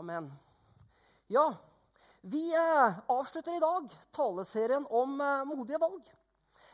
Amen. 0.00 0.32
Ja, 1.26 1.54
vi 2.20 2.54
eh, 2.54 2.92
avslutter 3.06 3.56
i 3.56 3.60
dag 3.60 3.90
taleserien 4.10 4.86
om 4.90 5.20
eh, 5.20 5.42
modige 5.44 5.76
valg. 5.82 6.06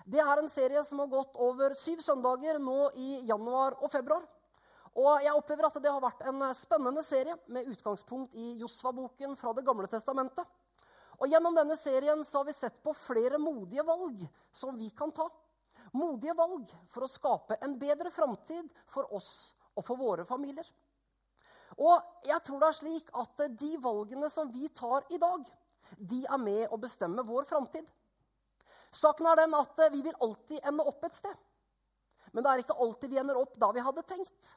Det 0.04 0.21
er 0.22 0.38
en 0.38 0.50
serie 0.50 0.84
som 0.87 1.02
har 1.02 1.10
gått 1.10 1.34
over 1.42 1.75
syv 1.75 2.04
søndager 2.07 2.60
nå 2.62 2.76
i 2.94 3.08
januar 3.26 3.75
og 3.81 3.91
februar. 3.91 4.23
Og 4.94 5.26
jeg 5.26 5.34
opplever 5.34 5.67
at 5.67 5.81
det 5.83 5.91
har 5.91 6.04
vært 6.07 6.23
en 6.31 6.39
eh, 6.47 6.54
spennende 6.54 7.02
serie 7.02 7.34
med 7.50 7.67
utgangspunkt 7.75 8.39
i 8.39 8.52
Josva-boken 8.62 9.35
fra 9.43 9.57
Det 9.59 9.67
gamle 9.67 9.91
testamentet. 9.91 10.47
Og 11.19 11.27
Gjennom 11.27 11.59
denne 11.59 11.75
serien 11.83 12.23
så 12.23 12.45
har 12.45 12.47
vi 12.53 12.55
sett 12.61 12.79
på 12.87 12.95
flere 12.95 13.43
modige 13.43 13.83
valg 13.91 14.23
som 14.55 14.79
vi 14.79 14.93
kan 14.95 15.11
ta. 15.11 15.27
Modige 15.99 16.39
valg 16.39 16.71
for 16.95 17.03
å 17.03 17.11
skape 17.11 17.59
en 17.67 17.75
bedre 17.83 18.15
framtid 18.15 18.71
for 18.87 19.11
oss 19.19 19.33
og 19.75 19.83
for 19.83 19.99
våre 19.99 20.31
familier. 20.31 20.77
Og 21.77 22.27
jeg 22.27 22.43
tror 22.46 22.62
det 22.62 22.69
er 22.71 22.79
slik 22.79 23.11
at 23.21 23.46
de 23.61 23.73
valgene 23.83 24.30
som 24.33 24.51
vi 24.53 24.69
tar 24.69 25.05
i 25.12 25.19
dag, 25.20 25.48
de 25.98 26.23
er 26.25 26.42
med 26.42 26.73
å 26.73 26.79
bestemme 26.80 27.25
vår 27.27 27.47
framtid. 27.48 27.87
Saken 28.97 29.29
er 29.29 29.42
den 29.42 29.55
at 29.59 29.83
vi 29.92 30.01
vil 30.06 30.23
alltid 30.25 30.62
ende 30.66 30.87
opp 30.89 31.05
et 31.05 31.19
sted. 31.19 31.34
Men 32.33 32.45
det 32.45 32.52
er 32.52 32.62
ikke 32.62 32.79
alltid 32.83 33.12
vi 33.12 33.20
ender 33.20 33.39
opp 33.39 33.59
da 33.61 33.70
vi 33.75 33.84
hadde 33.84 34.06
tenkt. 34.09 34.55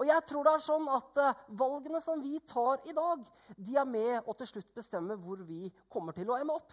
Og 0.00 0.06
jeg 0.08 0.24
tror 0.28 0.46
det 0.46 0.52
er 0.56 0.62
sånn 0.64 0.86
at 0.88 1.18
eh, 1.20 1.40
valgene 1.60 2.00
som 2.00 2.22
vi 2.22 2.38
tar 2.48 2.80
i 2.88 2.94
dag, 2.96 3.24
de 3.56 3.74
er 3.76 3.88
med 3.88 4.28
å 4.28 4.36
til 4.38 4.48
slutt 4.48 4.70
bestemme 4.76 5.16
hvor 5.20 5.42
vi 5.44 5.66
kommer 5.92 6.16
til 6.16 6.30
å 6.30 6.38
ende 6.40 6.56
opp. 6.56 6.72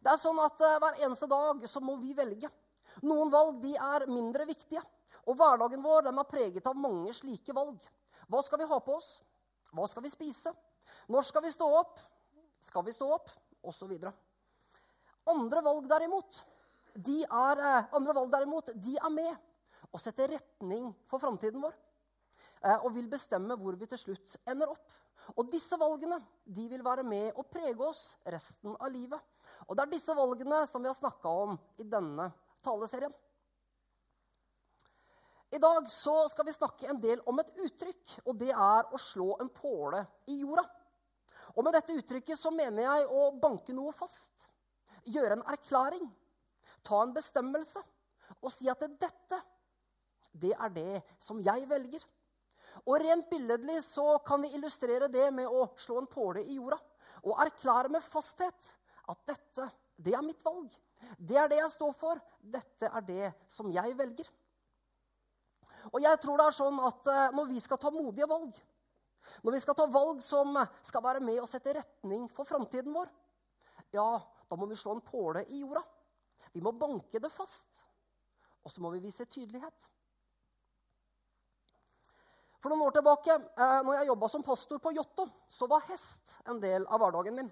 Det 0.00 0.12
er 0.12 0.20
sånn 0.20 0.40
at 0.40 0.62
eh, 0.64 0.78
Hver 0.80 1.02
eneste 1.04 1.28
dag 1.28 1.66
så 1.68 1.82
må 1.84 1.98
vi 2.00 2.14
velge. 2.16 2.48
Noen 3.04 3.32
valg 3.32 3.60
de 3.60 3.74
er 3.76 4.06
mindre 4.08 4.46
viktige. 4.48 4.80
Og 5.26 5.36
hverdagen 5.36 5.82
vår 5.84 6.06
den 6.06 6.20
er 6.22 6.30
preget 6.30 6.68
av 6.70 6.78
mange 6.78 7.12
slike 7.16 7.52
valg. 7.56 7.80
Hva 8.26 8.42
skal 8.42 8.60
vi 8.62 8.68
ha 8.70 8.78
på 8.82 8.96
oss? 8.98 9.20
Hva 9.72 9.86
skal 9.90 10.04
vi 10.04 10.12
spise? 10.12 10.52
Når 11.12 11.26
skal 11.28 11.44
vi 11.44 11.52
stå 11.54 11.66
opp? 11.78 12.00
Skal 12.62 12.84
vi 12.86 12.94
stå 12.94 13.08
opp? 13.14 13.30
Og 13.66 13.74
så 13.74 13.88
videre. 13.90 14.12
Andre 15.30 15.62
valg 15.62 15.88
derimot, 15.90 16.42
de 16.94 17.22
er, 17.24 17.60
eh, 17.60 17.88
andre 17.98 18.14
valg 18.14 18.30
derimot, 18.30 18.70
de 18.74 18.96
er 18.96 19.10
med 19.10 19.32
og 19.92 20.00
setter 20.00 20.30
retning 20.30 20.94
for 21.10 21.18
framtiden 21.18 21.62
vår. 21.62 21.74
Eh, 22.62 22.78
og 22.84 22.94
vil 22.94 23.08
bestemme 23.08 23.56
hvor 23.58 23.76
vi 23.78 23.86
til 23.86 23.98
slutt 23.98 24.36
ender 24.46 24.70
opp. 24.70 24.90
Og 25.36 25.50
disse 25.50 25.76
valgene 25.78 26.20
de 26.44 26.68
vil 26.70 26.84
være 26.86 27.02
med 27.02 27.34
å 27.34 27.42
prege 27.42 27.82
oss 27.82 28.16
resten 28.24 28.76
av 28.78 28.92
livet. 28.94 29.20
Og 29.66 29.76
det 29.76 29.82
er 29.82 29.94
disse 29.96 30.14
valgene 30.14 30.62
som 30.70 30.82
vi 30.82 30.90
har 30.90 30.98
snakka 30.98 31.28
om 31.28 31.58
i 31.78 31.82
denne 31.82 32.30
taleserien. 32.62 33.14
I 35.54 35.58
dag 35.62 35.90
skal 35.90 36.46
vi 36.46 36.52
snakke 36.52 36.88
en 36.90 37.00
del 37.00 37.20
om 37.30 37.38
et 37.38 37.52
uttrykk, 37.62 38.16
og 38.26 38.38
det 38.40 38.50
er 38.50 38.88
å 38.92 38.98
slå 38.98 39.36
en 39.40 39.50
påle 39.54 40.02
i 40.32 40.40
jorda. 40.40 40.64
Og 41.56 41.64
med 41.64 41.76
dette 41.76 41.94
uttrykket 41.96 42.38
så 42.38 42.50
mener 42.52 42.82
jeg 42.84 43.06
å 43.08 43.30
banke 43.40 43.74
noe 43.76 43.94
fast. 43.96 44.48
Gjøre 45.06 45.38
en 45.38 45.46
erklæring. 45.54 46.08
Ta 46.84 47.02
en 47.02 47.14
bestemmelse 47.14 47.82
og 48.42 48.50
si 48.52 48.68
at 48.68 48.82
dette 48.98 49.38
det 50.36 50.52
er 50.52 50.72
det 50.74 51.00
som 51.22 51.38
jeg 51.40 51.64
velger. 51.70 52.02
Og 52.84 53.00
Rent 53.00 53.30
billedlig 53.30 53.78
så 53.86 54.18
kan 54.26 54.42
vi 54.44 54.52
illustrere 54.58 55.08
det 55.08 55.30
med 55.32 55.48
å 55.48 55.70
slå 55.80 56.02
en 56.02 56.10
påle 56.10 56.42
i 56.44 56.58
jorda 56.58 56.76
og 57.26 57.40
erklære 57.46 57.90
med 57.94 58.04
fasthet 58.04 58.74
at 59.08 59.22
dette, 59.26 59.70
det 59.96 60.12
er 60.14 60.24
mitt 60.26 60.42
valg. 60.44 60.68
Det 61.16 61.38
er 61.40 61.48
det 61.48 61.62
jeg 61.62 61.72
står 61.72 61.94
for. 61.96 62.20
Dette 62.42 62.90
er 62.90 63.06
det 63.06 63.30
som 63.50 63.70
jeg 63.72 63.96
velger. 63.98 64.28
Og 65.92 66.00
jeg 66.02 66.20
tror 66.22 66.40
det 66.40 66.46
er 66.48 66.56
sånn 66.56 66.80
at 66.82 67.10
eh, 67.12 67.34
Når 67.36 67.50
vi 67.50 67.60
skal 67.62 67.80
ta 67.82 67.92
modige 67.94 68.28
valg, 68.30 68.56
når 69.42 69.56
vi 69.56 69.60
skal 69.62 69.76
ta 69.78 69.86
valg 69.90 70.22
som 70.22 70.54
skal 70.86 71.02
være 71.04 71.20
med 71.24 71.40
og 71.42 71.48
sette 71.50 71.74
retning 71.76 72.28
for 72.32 72.48
framtiden 72.48 72.94
vår, 72.94 73.10
ja, 73.94 74.06
da 74.48 74.58
må 74.58 74.68
vi 74.70 74.78
slå 74.78 74.94
en 74.96 75.04
påle 75.04 75.42
i 75.50 75.60
jorda. 75.60 75.82
Vi 76.54 76.62
må 76.64 76.72
banke 76.78 77.20
det 77.20 77.30
fast. 77.32 77.84
Og 78.66 78.72
så 78.72 78.82
må 78.82 78.90
vi 78.94 79.02
vise 79.04 79.26
tydelighet. 79.30 79.90
For 82.62 82.72
noen 82.72 82.86
år 82.86 82.96
tilbake, 82.96 83.34
eh, 83.36 83.80
når 83.86 83.98
jeg 83.98 84.08
jobba 84.10 84.28
som 84.32 84.42
pastor 84.46 84.80
på 84.82 84.94
Jotto, 84.96 85.28
så 85.46 85.68
var 85.70 85.84
hest 85.90 86.38
en 86.50 86.58
del 86.62 86.86
av 86.90 87.02
hverdagen 87.02 87.36
min. 87.38 87.50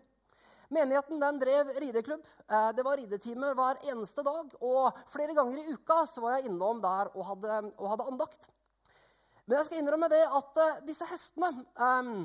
Menigheten 0.73 1.21
den 1.21 1.41
drev 1.43 1.73
rideklubb. 1.83 2.23
Eh, 2.49 2.71
det 2.77 2.85
var 2.87 2.97
ridetimer 3.01 3.57
hver 3.59 3.83
eneste 3.91 4.25
dag. 4.25 4.55
Og 4.61 5.03
flere 5.13 5.37
ganger 5.37 5.61
i 5.61 5.75
uka 5.75 6.05
så 6.09 6.25
var 6.25 6.39
jeg 6.39 6.51
innom 6.51 6.81
der 6.85 7.13
og 7.15 7.27
hadde, 7.33 7.61
og 7.77 7.91
hadde 7.93 8.09
andakt. 8.13 8.49
Men 9.45 9.59
jeg 9.59 9.69
skal 9.69 9.83
innrømme 9.83 10.09
det 10.09 10.23
at 10.25 10.57
uh, 10.57 10.79
disse 10.89 11.05
hestene 11.05 11.51
um, 11.77 12.25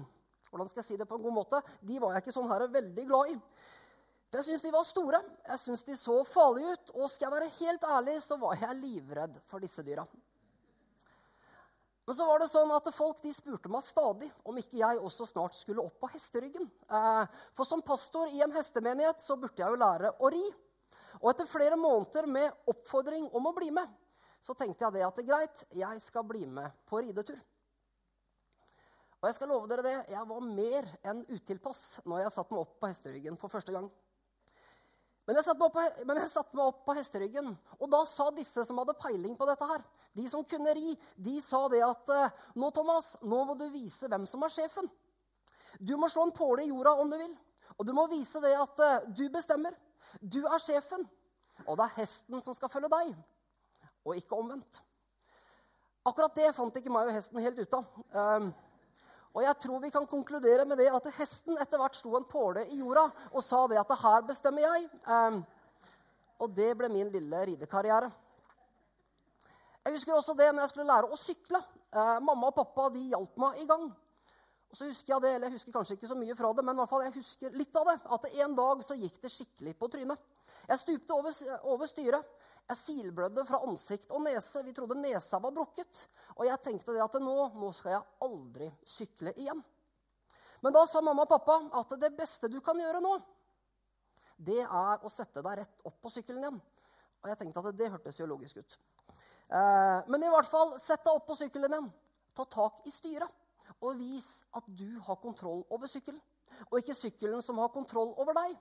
hvordan 0.49 0.69
skal 0.69 0.81
jeg 0.81 0.87
si 0.87 0.97
det 0.97 1.07
på 1.09 1.17
en 1.17 1.25
god 1.25 1.35
måte, 1.35 1.59
de 1.85 1.99
var 2.01 2.15
jeg 2.15 2.23
ikke 2.23 2.33
sånn 2.33 2.49
her 2.49 2.65
veldig 2.73 3.05
glad 3.09 3.33
i. 3.33 3.35
Jeg 4.29 4.45
syntes 4.45 4.63
de 4.63 4.71
var 4.73 4.85
store, 4.85 5.19
jeg 5.47 5.61
syntes 5.61 5.85
de 5.87 5.95
så 5.97 6.15
farlige 6.27 6.73
ut. 6.73 6.91
Og 7.01 7.09
skal 7.09 7.27
jeg 7.27 7.35
være 7.35 7.53
helt 7.59 7.85
ærlig, 7.97 8.17
så 8.21 8.37
var 8.41 8.59
jeg 8.61 8.77
livredd 8.77 9.39
for 9.49 9.61
disse 9.63 9.85
dyra. 9.85 10.05
Men 12.09 12.17
så 12.17 12.25
var 12.25 12.39
det 12.41 12.47
sånn 12.49 12.71
at 12.73 12.87
folk 12.89 13.19
de 13.21 13.29
spurte 13.37 13.69
meg 13.69 13.85
stadig 13.85 14.25
om 14.49 14.55
ikke 14.57 14.79
jeg 14.79 14.97
også 14.97 15.27
snart 15.29 15.53
skulle 15.53 15.83
opp 15.83 15.99
på 16.01 16.07
hesteryggen. 16.09 16.63
Eh, 16.65 17.35
for 17.53 17.69
som 17.69 17.83
pastor 17.85 18.31
i 18.33 18.41
en 18.41 18.55
hestemenighet 18.55 19.21
så 19.21 19.37
burde 19.37 19.61
jeg 19.61 19.69
jo 19.69 19.77
lære 19.77 20.09
å 20.17 20.31
ri. 20.33 20.41
Og 21.19 21.27
etter 21.29 21.45
flere 21.45 21.77
måneder 21.77 22.25
med 22.25 22.71
oppfordring 22.73 23.27
om 23.37 23.45
å 23.45 23.53
bli 23.53 23.69
med, 23.77 23.93
så 24.41 24.57
tenkte 24.57 24.87
jeg 24.87 24.95
det 24.97 25.05
at 25.05 25.21
det 25.21 25.27
er 25.27 25.29
greit, 25.29 25.63
jeg 25.83 26.01
skal 26.01 26.25
bli 26.25 26.47
med 26.49 26.81
på 26.89 27.03
ridetur. 27.05 27.37
Og 29.19 29.29
jeg 29.29 29.37
skal 29.37 29.53
love 29.53 29.69
dere 29.69 29.85
det, 29.85 29.95
jeg 30.09 30.25
var 30.33 30.49
mer 30.49 30.89
enn 31.13 31.21
utilpass 31.29 31.83
når 32.09 32.23
jeg 32.23 32.37
satte 32.39 32.57
meg 32.57 32.65
opp 32.65 32.73
på 32.81 32.89
hesteryggen 32.89 33.37
for 33.37 33.53
første 33.53 33.77
gang. 33.77 33.85
Men 35.29 35.37
jeg, 35.37 35.45
satte 35.45 35.61
meg 35.61 35.67
opp 35.69 35.75
på, 35.77 35.83
meg 36.09 36.63
opp 36.63 36.77
på 36.87 36.93
hesteryggen, 36.97 37.51
og 37.77 37.91
da 37.93 37.99
sa 38.09 38.31
disse 38.33 38.63
som 38.65 38.79
hadde 38.81 38.95
peiling 38.97 39.35
på 39.37 39.45
dette 39.45 39.67
her, 39.69 39.83
de 40.17 40.23
som 40.31 40.41
kunne 40.41 40.73
ri, 40.73 40.95
de 41.21 41.35
sa 41.45 41.59
det 41.69 41.83
at 41.85 42.09
eh, 42.15 42.39
nå, 42.57 42.71
Thomas, 42.73 43.11
nå 43.21 43.43
må 43.45 43.53
du 43.59 43.67
vise 43.69 44.09
hvem 44.09 44.25
som 44.25 44.41
er 44.47 44.55
sjefen. 44.55 44.89
Du 45.77 45.93
må 46.01 46.09
slå 46.09 46.25
en 46.25 46.33
påle 46.33 46.65
i 46.65 46.71
jorda 46.71 46.95
om 46.97 47.13
du 47.13 47.19
vil. 47.19 47.35
Og 47.77 47.85
du 47.85 47.93
må 47.93 48.07
vise 48.09 48.41
det 48.41 48.55
at 48.57 48.81
uh, 48.81 49.05
du 49.13 49.27
bestemmer. 49.29 49.75
Du 50.17 50.41
er 50.41 50.63
sjefen. 50.65 51.05
Og 51.67 51.77
det 51.77 51.85
er 51.85 51.97
hesten 51.99 52.41
som 52.41 52.57
skal 52.57 52.71
følge 52.73 52.89
deg, 52.89 53.13
og 54.07 54.17
ikke 54.17 54.37
omvendt. 54.39 54.81
Akkurat 56.09 56.33
det 56.39 56.55
fant 56.57 56.75
ikke 56.79 56.93
meg 56.95 57.11
og 57.11 57.13
hesten 57.13 57.43
helt 57.43 57.59
ut 57.61 57.77
av. 57.77 58.49
Og 59.37 59.43
jeg 59.45 59.57
tror 59.61 59.81
vi 59.83 59.91
kan 59.93 60.07
konkludere 60.09 60.65
med 60.65 60.79
det 60.81 60.89
at 60.89 61.07
hesten 61.19 61.57
etter 61.61 61.77
hvert 61.77 61.97
slo 61.97 62.15
en 62.17 62.25
påle 62.29 62.63
i 62.73 62.79
jorda 62.79 63.05
og 63.29 63.43
sa 63.45 63.65
det 63.69 63.77
at 63.77 63.91
det 63.91 63.99
her 64.01 64.25
bestemmer 64.25 64.65
jeg. 64.65 64.87
Um, 65.05 65.43
og 66.39 66.55
det 66.57 66.71
ble 66.79 66.89
min 66.89 67.11
lille 67.13 67.43
ridekarriere. 67.51 68.09
Jeg 69.85 69.93
husker 69.95 70.15
også 70.15 70.33
det 70.37 70.49
når 70.53 70.65
jeg 70.65 70.73
skulle 70.73 70.89
lære 70.89 71.11
å 71.11 71.19
sykle. 71.19 71.61
Uh, 71.93 72.17
mamma 72.25 72.49
og 72.49 72.57
pappa 72.57 72.89
de 72.93 73.05
hjalp 73.11 73.37
meg 73.41 73.61
i 73.61 73.67
gang. 73.69 73.89
Og 74.69 74.77
så 74.77 74.85
husker 74.85 75.13
Jeg 75.13 75.21
det, 75.23 75.31
eller 75.35 75.49
jeg 75.49 75.57
husker 75.57 75.73
kanskje 75.73 75.95
ikke 75.97 76.09
så 76.11 76.17
mye 76.17 76.35
fra 76.37 76.51
det, 76.53 76.65
men 76.65 76.77
i 76.77 76.81
hvert 76.83 76.91
fall 76.91 77.05
jeg 77.07 77.15
husker 77.15 77.55
litt 77.57 77.79
av 77.79 77.87
det, 77.89 77.95
at 78.15 78.27
en 78.43 78.53
dag 78.59 78.83
så 78.85 78.97
gikk 78.99 79.17
det 79.23 79.31
skikkelig 79.33 79.73
på 79.79 79.89
trynet. 79.95 80.27
Jeg 80.69 80.81
stupte 80.83 81.15
over, 81.15 81.39
over 81.73 81.89
styret. 81.89 82.35
Jeg 82.69 82.77
silblødde 82.77 83.45
fra 83.47 83.63
ansikt 83.65 84.11
og 84.13 84.21
nese. 84.27 84.61
Vi 84.65 84.75
trodde 84.77 84.99
nesa 84.99 85.39
var 85.41 85.55
brukket. 85.55 86.03
Og 86.37 86.45
jeg 86.45 86.61
tenkte 86.61 86.93
det 86.93 87.01
at 87.01 87.17
nå, 87.21 87.35
nå 87.57 87.71
skal 87.73 87.95
jeg 87.95 88.05
aldri 88.27 88.69
sykle 88.85 89.33
igjen. 89.41 89.63
Men 90.61 90.75
da 90.75 90.83
sa 90.85 91.01
mamma 91.01 91.25
og 91.25 91.31
pappa 91.31 91.57
at 91.79 91.95
det 92.01 92.11
beste 92.19 92.51
du 92.51 92.59
kan 92.61 92.77
gjøre 92.77 93.01
nå, 93.01 93.15
det 94.37 94.61
er 94.61 95.01
å 95.01 95.09
sette 95.11 95.41
deg 95.43 95.63
rett 95.63 95.81
opp 95.87 95.97
på 96.03 96.11
sykkelen 96.13 96.45
igjen. 96.45 96.61
Og 97.23 97.31
jeg 97.31 97.39
tenkte 97.41 97.63
at 97.63 97.79
det 97.79 97.89
hørtes 97.91 98.19
jo 98.21 98.29
logisk 98.29 98.61
ut. 98.61 98.77
Eh, 99.49 99.99
men 100.07 100.23
i 100.23 100.29
hvert 100.31 100.47
fall, 100.47 100.75
sett 100.79 101.01
deg 101.03 101.15
opp 101.15 101.25
på 101.27 101.39
sykkelen 101.39 101.73
igjen. 101.73 101.89
Ta 102.37 102.45
tak 102.45 102.85
i 102.87 102.93
styret. 102.93 103.38
Og 103.79 103.99
vis 103.99 104.27
at 104.57 104.67
du 104.79 104.99
har 105.05 105.21
kontroll 105.21 105.63
over 105.69 105.89
sykkelen. 105.89 106.21
Og 106.69 106.81
ikke 106.81 106.97
sykkelen 106.97 107.43
som 107.45 107.61
har 107.61 107.71
kontroll 107.73 108.11
over 108.19 108.35
deg. 108.37 108.57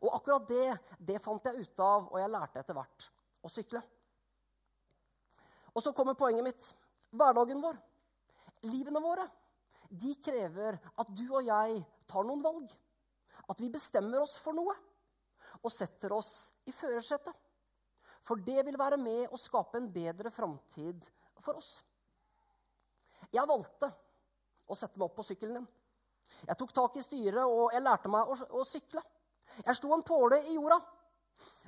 Og 0.00 0.12
akkurat 0.16 0.46
det, 0.48 0.68
det 0.98 1.20
fant 1.22 1.44
jeg 1.44 1.64
ut 1.64 1.82
av, 1.84 2.08
og 2.10 2.20
jeg 2.20 2.32
lærte 2.32 2.60
etter 2.62 2.76
hvert 2.76 3.08
å 3.44 3.50
sykle. 3.52 3.82
Og 5.74 5.82
så 5.84 5.92
kommer 5.96 6.18
poenget 6.18 6.46
mitt. 6.46 6.70
Hverdagen 7.10 7.62
vår, 7.62 7.78
livene 8.70 9.02
våre, 9.02 9.26
de 9.90 10.14
krever 10.22 10.78
at 10.78 11.10
du 11.18 11.24
og 11.26 11.42
jeg 11.46 11.80
tar 12.10 12.26
noen 12.26 12.42
valg. 12.44 12.70
At 13.50 13.60
vi 13.62 13.70
bestemmer 13.72 14.22
oss 14.22 14.36
for 14.38 14.54
noe 14.54 14.76
og 15.60 15.72
setter 15.74 16.14
oss 16.14 16.52
i 16.70 16.74
førersetet. 16.74 17.34
For 18.26 18.40
det 18.46 18.62
vil 18.66 18.78
være 18.78 19.00
med 19.00 19.32
å 19.32 19.40
skape 19.40 19.80
en 19.80 19.90
bedre 19.92 20.30
framtid 20.32 21.08
for 21.42 21.58
oss. 21.58 21.80
Jeg 23.34 23.46
valgte 23.48 23.90
å 24.70 24.76
sette 24.78 24.98
meg 24.98 25.08
opp 25.08 25.18
på 25.18 25.26
sykkelen 25.26 25.60
din. 25.60 25.68
Jeg 26.46 26.56
tok 26.58 26.72
tak 26.74 26.96
i 26.96 27.04
styret, 27.04 27.42
og 27.44 27.74
jeg 27.74 27.82
lærte 27.84 28.10
meg 28.12 28.28
å, 28.30 28.36
å 28.60 28.64
sykle. 28.66 29.02
Jeg 29.64 29.76
slo 29.78 29.92
en 29.96 30.06
påle 30.06 30.38
i 30.48 30.54
jorda. 30.56 30.78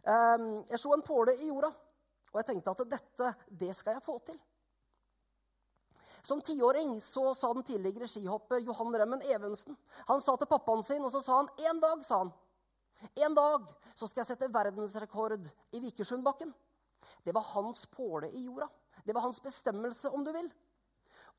Ehm, 0.07 0.49
jeg 0.71 0.81
slo 0.81 0.95
en 0.97 1.05
påle 1.07 1.35
i 1.39 1.51
jorda, 1.51 1.71
og 2.33 2.41
jeg 2.41 2.49
tenkte 2.49 2.75
at 2.75 2.83
dette, 2.91 3.35
det 3.63 3.73
skal 3.77 3.99
jeg 3.99 4.05
få 4.07 4.19
til. 4.27 4.39
Som 6.23 6.43
tiåring 6.45 7.01
så 7.03 7.33
sa 7.35 7.51
den 7.55 7.67
tidligere 7.67 8.07
skihopper 8.07 8.63
Johan 8.63 8.95
Remmen 8.95 9.25
Evensen 9.27 9.75
Han 10.07 10.21
sa 10.23 10.37
til 10.39 10.47
pappaen 10.47 10.85
sin, 10.87 11.03
og 11.03 11.11
så 11.11 11.19
sa 11.25 11.41
han 11.41 11.49
en 11.71 11.81
dag 11.83 12.05
sa 12.07 12.21
han, 12.21 12.31
en 13.27 13.35
dag 13.35 13.67
så 13.95 14.07
skal 14.07 14.23
jeg 14.23 14.31
sette 14.31 14.53
verdensrekord 14.55 15.49
i 15.75 15.81
Vikersundbakken. 15.83 16.53
Det 17.27 17.35
var 17.35 17.49
hans 17.57 17.87
påle 17.91 18.31
i 18.31 18.45
jorda. 18.45 18.69
Det 19.03 19.15
var 19.17 19.27
hans 19.27 19.43
bestemmelse, 19.43 20.11
om 20.15 20.23
du 20.25 20.31
vil. 20.33 20.47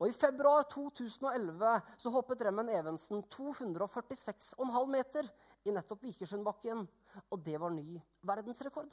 Og 0.00 0.08
I 0.08 0.16
februar 0.16 0.66
2011 0.72 1.74
så 2.02 2.12
hoppet 2.14 2.42
Remmen 2.42 2.70
Evensen 2.74 3.22
246,5 3.30 4.90
meter 4.90 5.28
i 5.64 5.74
nettopp 5.74 6.02
Vikersundbakken. 6.04 6.82
Og 7.30 7.44
det 7.46 7.56
var 7.62 7.72
ny 7.72 8.00
verdensrekord. 8.26 8.90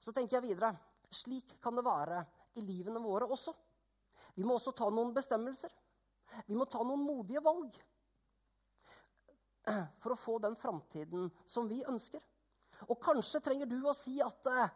Så 0.00 0.14
tenker 0.16 0.38
jeg 0.38 0.48
videre 0.48 0.72
slik 1.12 1.58
kan 1.62 1.76
det 1.76 1.84
være 1.84 2.22
i 2.56 2.64
livene 2.64 3.00
våre 3.04 3.28
også. 3.28 3.52
Vi 4.34 4.44
må 4.48 4.56
også 4.56 4.72
ta 4.76 4.88
noen 4.88 5.12
bestemmelser. 5.14 5.70
Vi 6.48 6.56
må 6.56 6.64
ta 6.64 6.80
noen 6.80 7.04
modige 7.04 7.42
valg 7.44 7.76
for 10.02 10.14
å 10.14 10.18
få 10.18 10.38
den 10.42 10.56
framtiden 10.58 11.28
som 11.44 11.68
vi 11.70 11.82
ønsker. 11.88 12.22
Og 12.88 12.98
kanskje 13.02 13.42
trenger 13.44 13.68
du 13.70 13.78
å 13.86 13.94
si 13.94 14.16
at 14.24 14.48
eh, 14.50 14.70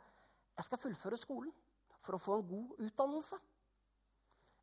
jeg 0.57 0.69
skal 0.69 0.81
fullføre 0.81 1.19
skolen 1.19 1.53
for 2.05 2.17
å 2.17 2.23
få 2.23 2.37
en 2.37 2.45
god 2.47 2.85
utdannelse. 2.87 3.39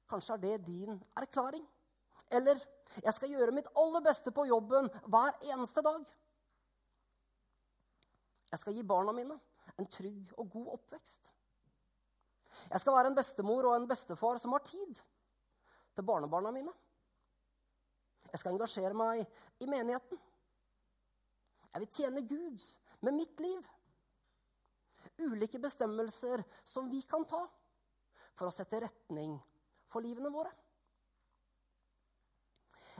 Kanskje 0.10 0.36
er 0.36 0.44
det 0.44 0.58
din 0.68 1.00
erklaring. 1.20 1.64
Eller 2.32 2.60
jeg 3.04 3.14
skal 3.16 3.32
gjøre 3.32 3.56
mitt 3.56 3.70
aller 3.80 4.04
beste 4.06 4.32
på 4.36 4.46
jobben 4.50 4.90
hver 5.10 5.38
eneste 5.54 5.82
dag. 5.86 6.04
Jeg 8.52 8.62
skal 8.62 8.76
gi 8.78 8.84
barna 8.86 9.16
mine 9.16 9.40
en 9.82 9.90
trygg 9.90 10.34
og 10.38 10.50
god 10.54 10.68
oppvekst. 10.78 11.32
Jeg 12.70 12.82
skal 12.82 12.94
være 12.94 13.10
en 13.12 13.18
bestemor 13.18 13.66
og 13.70 13.76
en 13.76 13.88
bestefar 13.90 14.38
som 14.42 14.54
har 14.54 14.66
tid 14.68 15.00
til 15.96 16.06
barnebarna 16.06 16.52
mine. 16.54 16.74
Jeg 18.32 18.42
skal 18.42 18.54
engasjere 18.54 18.98
meg 18.98 19.24
i 19.62 19.70
menigheten. 19.70 20.20
Jeg 21.74 21.82
vil 21.82 21.92
tjene 21.98 22.26
Gud 22.30 22.68
med 23.02 23.18
mitt 23.18 23.42
liv. 23.42 23.66
Ulike 25.26 25.62
bestemmelser 25.62 26.42
som 26.66 26.90
vi 26.90 27.02
kan 27.10 27.26
ta 27.30 27.42
for 28.34 28.50
å 28.50 28.54
sette 28.54 28.82
retning 28.82 29.36
for 29.94 30.06
livene 30.06 30.32
våre. 30.34 30.52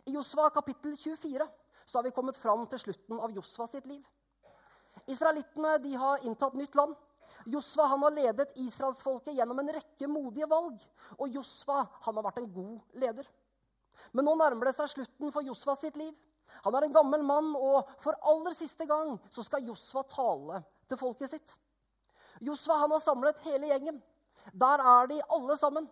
I 0.06 0.14
Josva 0.18 0.50
kapittel 0.54 0.98
24 0.98 1.48
så 1.86 1.98
har 1.98 2.04
vi 2.04 2.12
kommet 2.16 2.38
fram 2.38 2.66
til 2.68 2.80
slutten 2.80 3.20
av 3.20 3.32
Josva 3.36 3.68
sitt 3.68 3.88
liv. 3.88 4.04
Israelittene 5.08 5.98
har 6.00 6.26
inntatt 6.28 6.58
nytt 6.60 6.76
land. 6.76 6.96
Josva 7.50 7.88
han 7.92 8.04
har 8.06 8.14
ledet 8.14 8.58
israelsfolket 8.62 9.36
gjennom 9.36 9.60
en 9.60 9.72
rekke 9.74 10.08
modige 10.08 10.48
valg. 10.52 10.84
Og 11.18 11.34
Josva 11.34 11.86
han 12.06 12.20
har 12.20 12.28
vært 12.28 12.44
en 12.44 12.52
god 12.54 13.00
leder. 13.02 13.28
Men 14.12 14.28
nå 14.28 14.36
nærmer 14.40 14.70
det 14.70 14.76
seg 14.78 14.92
slutten 14.92 15.34
for 15.34 15.46
Josva 15.48 15.76
sitt 15.80 15.98
liv. 16.00 16.14
Han 16.68 16.76
er 16.76 16.86
en 16.86 16.96
gammel 16.96 17.24
mann, 17.26 17.54
og 17.56 17.90
for 18.04 18.18
aller 18.30 18.54
siste 18.58 18.86
gang 18.86 19.16
så 19.32 19.44
skal 19.46 19.66
Josva 19.66 20.04
tale 20.12 20.62
til 20.92 21.00
folket 21.00 21.32
sitt. 21.32 21.56
Josva 22.44 22.82
han 22.84 22.92
har 22.92 23.02
samlet 23.02 23.40
hele 23.48 23.72
gjengen. 23.72 24.02
Der 24.54 24.84
er 24.84 25.08
de 25.08 25.22
alle 25.32 25.58
sammen. 25.58 25.88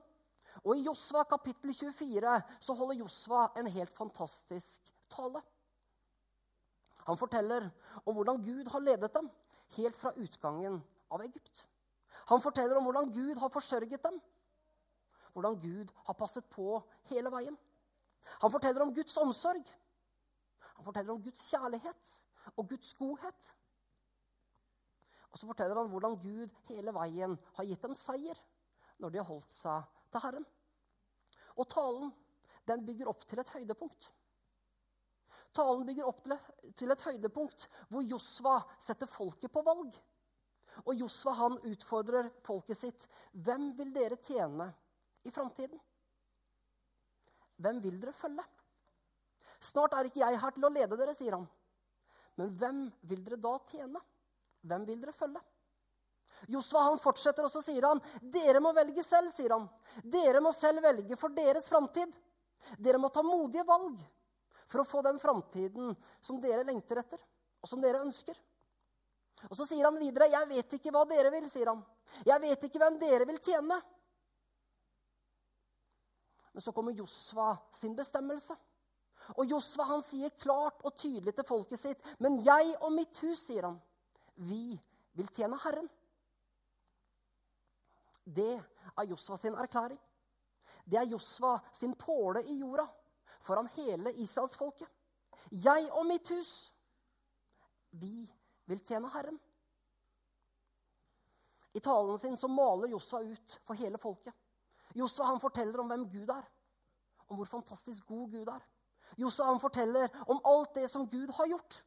Og 0.62 0.78
i 0.78 0.86
Josva 0.86 1.24
kapittel 1.26 1.74
24 1.74 2.36
så 2.62 2.76
holder 2.78 3.00
Josva 3.02 3.48
en 3.58 3.70
helt 3.74 3.94
fantastisk 3.96 4.92
tale. 5.10 5.42
Han 7.08 7.18
forteller 7.18 7.66
om 8.06 8.14
hvordan 8.16 8.44
Gud 8.46 8.70
har 8.70 8.84
ledet 8.86 9.10
dem 9.14 9.30
helt 9.78 9.98
fra 9.98 10.14
utgangen 10.22 10.78
av 11.10 11.24
Egypt. 11.26 11.64
Han 12.30 12.42
forteller 12.44 12.78
om 12.78 12.86
hvordan 12.86 13.10
Gud 13.14 13.42
har 13.42 13.50
forsørget 13.50 14.04
dem. 14.04 14.20
Hvordan 15.34 15.58
Gud 15.60 15.92
har 16.06 16.14
passet 16.20 16.46
på 16.52 16.82
hele 17.10 17.32
veien. 17.34 17.58
Han 18.44 18.52
forteller 18.52 18.84
om 18.86 18.94
Guds 18.94 19.18
omsorg. 19.18 19.64
Han 20.76 20.86
forteller 20.86 21.14
om 21.14 21.24
Guds 21.24 21.48
kjærlighet 21.50 22.14
og 22.56 22.70
Guds 22.70 22.94
godhet. 22.94 23.56
Og 25.32 25.40
så 25.40 25.48
forteller 25.48 25.80
han 25.80 25.90
hvordan 25.90 26.20
Gud 26.22 26.54
hele 26.70 26.94
veien 26.94 27.38
har 27.58 27.66
gitt 27.66 27.82
dem 27.82 27.96
seier 27.96 28.38
når 29.02 29.10
de 29.10 29.22
har 29.22 29.30
holdt 29.30 29.50
seg 29.50 30.01
til 30.12 30.24
Herren. 30.24 30.48
Og 31.60 31.68
talen 31.72 32.12
den 32.70 32.86
bygger 32.86 33.10
opp 33.12 33.26
til 33.28 33.42
et 33.42 33.52
høydepunkt. 33.56 34.12
Talen 35.56 35.84
bygger 35.88 36.08
opp 36.08 36.22
til 36.80 36.94
et 36.94 37.06
høydepunkt 37.08 37.68
hvor 37.92 38.06
Josva 38.08 38.60
setter 38.80 39.10
folket 39.10 39.52
på 39.52 39.64
valg. 39.66 39.96
Og 40.86 40.94
Josva 40.96 41.34
han 41.42 41.58
utfordrer 41.68 42.30
folket 42.46 42.80
sitt. 42.80 43.08
Hvem 43.34 43.72
vil 43.80 43.92
dere 43.96 44.20
tjene 44.24 44.70
i 45.28 45.34
framtiden? 45.34 45.80
Hvem 47.62 47.82
vil 47.84 48.00
dere 48.02 48.16
følge? 48.16 48.46
Snart 49.62 49.94
er 49.94 50.08
ikke 50.08 50.24
jeg 50.24 50.40
her 50.42 50.54
til 50.56 50.66
å 50.66 50.72
lede 50.74 50.98
dere, 50.98 51.14
sier 51.18 51.36
han. 51.36 51.44
Men 52.40 52.54
hvem 52.58 52.86
vil 53.06 53.26
dere 53.26 53.38
da 53.42 53.52
tjene? 53.70 54.00
Hvem 54.66 54.88
vil 54.88 55.02
dere 55.04 55.14
følge? 55.14 55.42
Josva 56.50 56.98
fortsetter, 56.98 57.46
og 57.46 57.52
så 57.52 57.62
sier 57.62 57.86
han, 57.86 58.02
'Dere 58.22 58.60
må 58.60 58.74
velge 58.74 59.04
selv', 59.04 59.34
sier 59.34 59.54
han. 59.54 59.68
'Dere 60.04 60.42
må 60.42 60.52
selv 60.56 60.82
velge 60.84 61.18
for 61.18 61.30
deres 61.30 61.70
framtid.' 61.70 62.14
'Dere 62.80 62.98
må 62.98 63.10
ta 63.10 63.22
modige 63.22 63.66
valg 63.68 64.00
for 64.68 64.82
å 64.82 64.88
få 64.88 65.02
den 65.06 65.20
framtiden 65.20 65.96
som 66.22 66.40
dere 66.42 66.64
lengter 66.64 67.02
etter, 67.02 67.20
og 67.62 67.70
som 67.70 67.82
dere 67.82 68.02
ønsker.' 68.06 68.40
Og 69.50 69.58
Så 69.58 69.66
sier 69.66 69.86
han 69.86 69.98
videre, 69.98 70.30
'Jeg 70.30 70.48
vet 70.48 70.74
ikke 70.78 70.92
hva 70.92 71.06
dere 71.06 71.32
vil', 71.32 71.50
sier 71.50 71.68
han. 71.68 71.86
'Jeg 72.26 72.42
vet 72.42 72.64
ikke 72.64 72.80
hvem 72.80 73.00
dere 73.00 73.26
vil 73.26 73.40
tjene.' 73.40 73.82
Men 76.54 76.62
så 76.62 76.72
kommer 76.72 76.92
Josva 76.92 77.58
sin 77.72 77.96
bestemmelse. 77.96 78.56
Og 79.38 79.48
Josva 79.48 79.86
han 79.94 80.02
sier 80.04 80.34
klart 80.42 80.82
og 80.84 80.98
tydelig 80.98 81.36
til 81.36 81.48
folket 81.48 81.80
sitt, 81.80 82.02
'Men 82.20 82.44
jeg 82.44 82.76
og 82.82 82.92
mitt 82.92 83.18
hus', 83.24 83.46
sier 83.48 83.64
han, 83.64 83.82
'vi 84.38 84.80
vil 85.14 85.28
tjene 85.28 85.58
Herren'. 85.58 85.90
Det 88.26 88.54
er 88.98 89.10
Josva 89.10 89.38
sin 89.38 89.56
erklæring. 89.56 90.00
Det 90.86 91.00
er 91.00 91.10
Josva 91.12 91.58
sin 91.74 91.96
påle 91.96 92.44
i 92.44 92.60
jorda 92.60 92.86
foran 93.42 93.70
hele 93.76 94.14
israelsfolket. 94.14 94.88
Jeg 95.52 95.90
og 95.92 96.06
mitt 96.06 96.30
hus, 96.30 96.74
vi 97.92 98.30
vil 98.66 98.84
tjene 98.86 99.10
Herren. 99.10 99.40
I 101.74 101.80
talen 101.80 102.20
sin 102.20 102.38
så 102.38 102.48
maler 102.52 102.92
Josva 102.92 103.24
ut 103.24 103.60
for 103.66 103.80
hele 103.80 103.98
folket. 103.98 104.34
Josva 104.96 105.26
han 105.32 105.40
forteller 105.40 105.80
om 105.80 105.88
hvem 105.88 106.10
Gud 106.12 106.30
er, 106.30 106.46
om 107.28 107.40
hvor 107.40 107.48
fantastisk 107.48 108.06
god 108.06 108.32
Gud 108.32 108.48
er. 108.52 108.64
Josva 109.18 109.48
han 109.50 109.60
forteller 109.60 110.12
om 110.28 110.40
alt 110.46 110.76
det 110.76 110.90
som 110.92 111.08
Gud 111.10 111.32
har 111.38 111.48
gjort. 111.48 111.86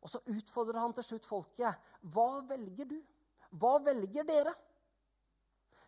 Og 0.00 0.10
så 0.10 0.20
utfordrer 0.32 0.80
han 0.80 0.94
til 0.96 1.04
slutt 1.04 1.28
folket. 1.28 1.76
Hva 2.00 2.40
velger 2.48 2.88
du? 2.88 2.98
Hva 3.50 3.78
velger 3.84 4.24
dere? 4.28 4.54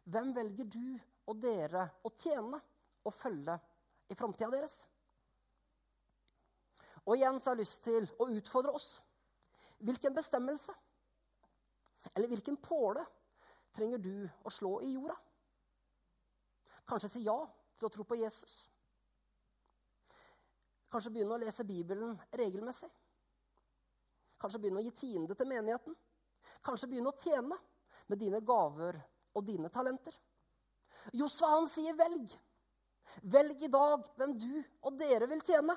Hvem 0.04 0.32
velger 0.34 0.66
du 0.66 0.86
og 1.30 1.38
dere 1.42 1.84
å 2.02 2.10
tjene 2.18 2.58
og 3.06 3.14
følge 3.14 3.54
i 4.10 4.16
framtida 4.18 4.50
deres? 4.50 4.80
Og 7.06 7.16
igjen 7.16 7.38
så 7.40 7.50
har 7.50 7.58
jeg 7.58 7.64
lyst 7.64 7.82
til 7.86 8.06
å 8.22 8.28
utfordre 8.30 8.74
oss. 8.78 8.96
Hvilken 9.82 10.14
bestemmelse 10.14 10.74
eller 12.14 12.30
hvilken 12.30 12.58
påle 12.62 13.02
trenger 13.74 14.02
du 14.02 14.14
å 14.46 14.50
slå 14.50 14.76
i 14.82 14.92
jorda? 14.94 15.16
Kanskje 16.86 17.10
si 17.14 17.24
ja 17.26 17.38
til 17.78 17.88
å 17.88 17.92
tro 17.94 18.06
på 18.06 18.18
Jesus. 18.18 18.66
Kanskje 20.92 21.14
begynne 21.14 21.38
å 21.38 21.40
lese 21.40 21.64
Bibelen 21.64 22.18
regelmessig. 22.36 22.90
Kanskje 24.42 24.60
begynne 24.60 24.82
å 24.82 24.84
gi 24.84 24.92
tiende 24.98 25.34
til 25.38 25.48
menigheten. 25.48 25.94
Kanskje 26.66 26.90
begynne 26.90 27.12
å 27.12 27.18
tjene 27.18 27.58
med 28.10 28.20
dine 28.20 28.42
gaver 28.44 28.98
og 29.34 29.44
dine 29.46 29.70
talenter. 29.72 30.14
Josva 31.18 31.54
han 31.56 31.68
sier 31.70 31.96
velg. 31.98 32.34
Velg 33.32 33.64
i 33.64 33.70
dag 33.72 34.04
hvem 34.18 34.34
du 34.38 34.52
og 34.86 34.98
dere 34.98 35.28
vil 35.30 35.42
tjene. 35.46 35.76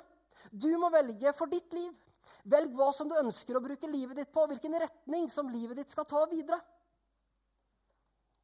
Du 0.52 0.70
må 0.80 0.92
velge 0.94 1.34
for 1.38 1.52
ditt 1.52 1.74
liv. 1.74 1.92
Velg 2.46 2.76
hva 2.78 2.92
som 2.94 3.10
du 3.10 3.16
ønsker 3.18 3.58
å 3.58 3.64
bruke 3.64 3.90
livet 3.90 4.20
ditt 4.20 4.32
på, 4.34 4.46
hvilken 4.46 4.78
retning 4.82 5.30
som 5.34 5.50
livet 5.50 5.80
ditt 5.80 5.94
skal 5.94 6.06
ta 6.10 6.26
videre. 6.30 6.60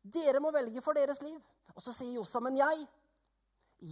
Dere 0.01 0.41
må 0.41 0.49
velge 0.53 0.81
for 0.81 0.97
deres 0.97 1.21
liv. 1.21 1.37
Og 1.75 1.83
så 1.85 1.93
sier 1.93 2.17
Josva, 2.17 2.41
men 2.47 2.57
jeg, 2.57 2.85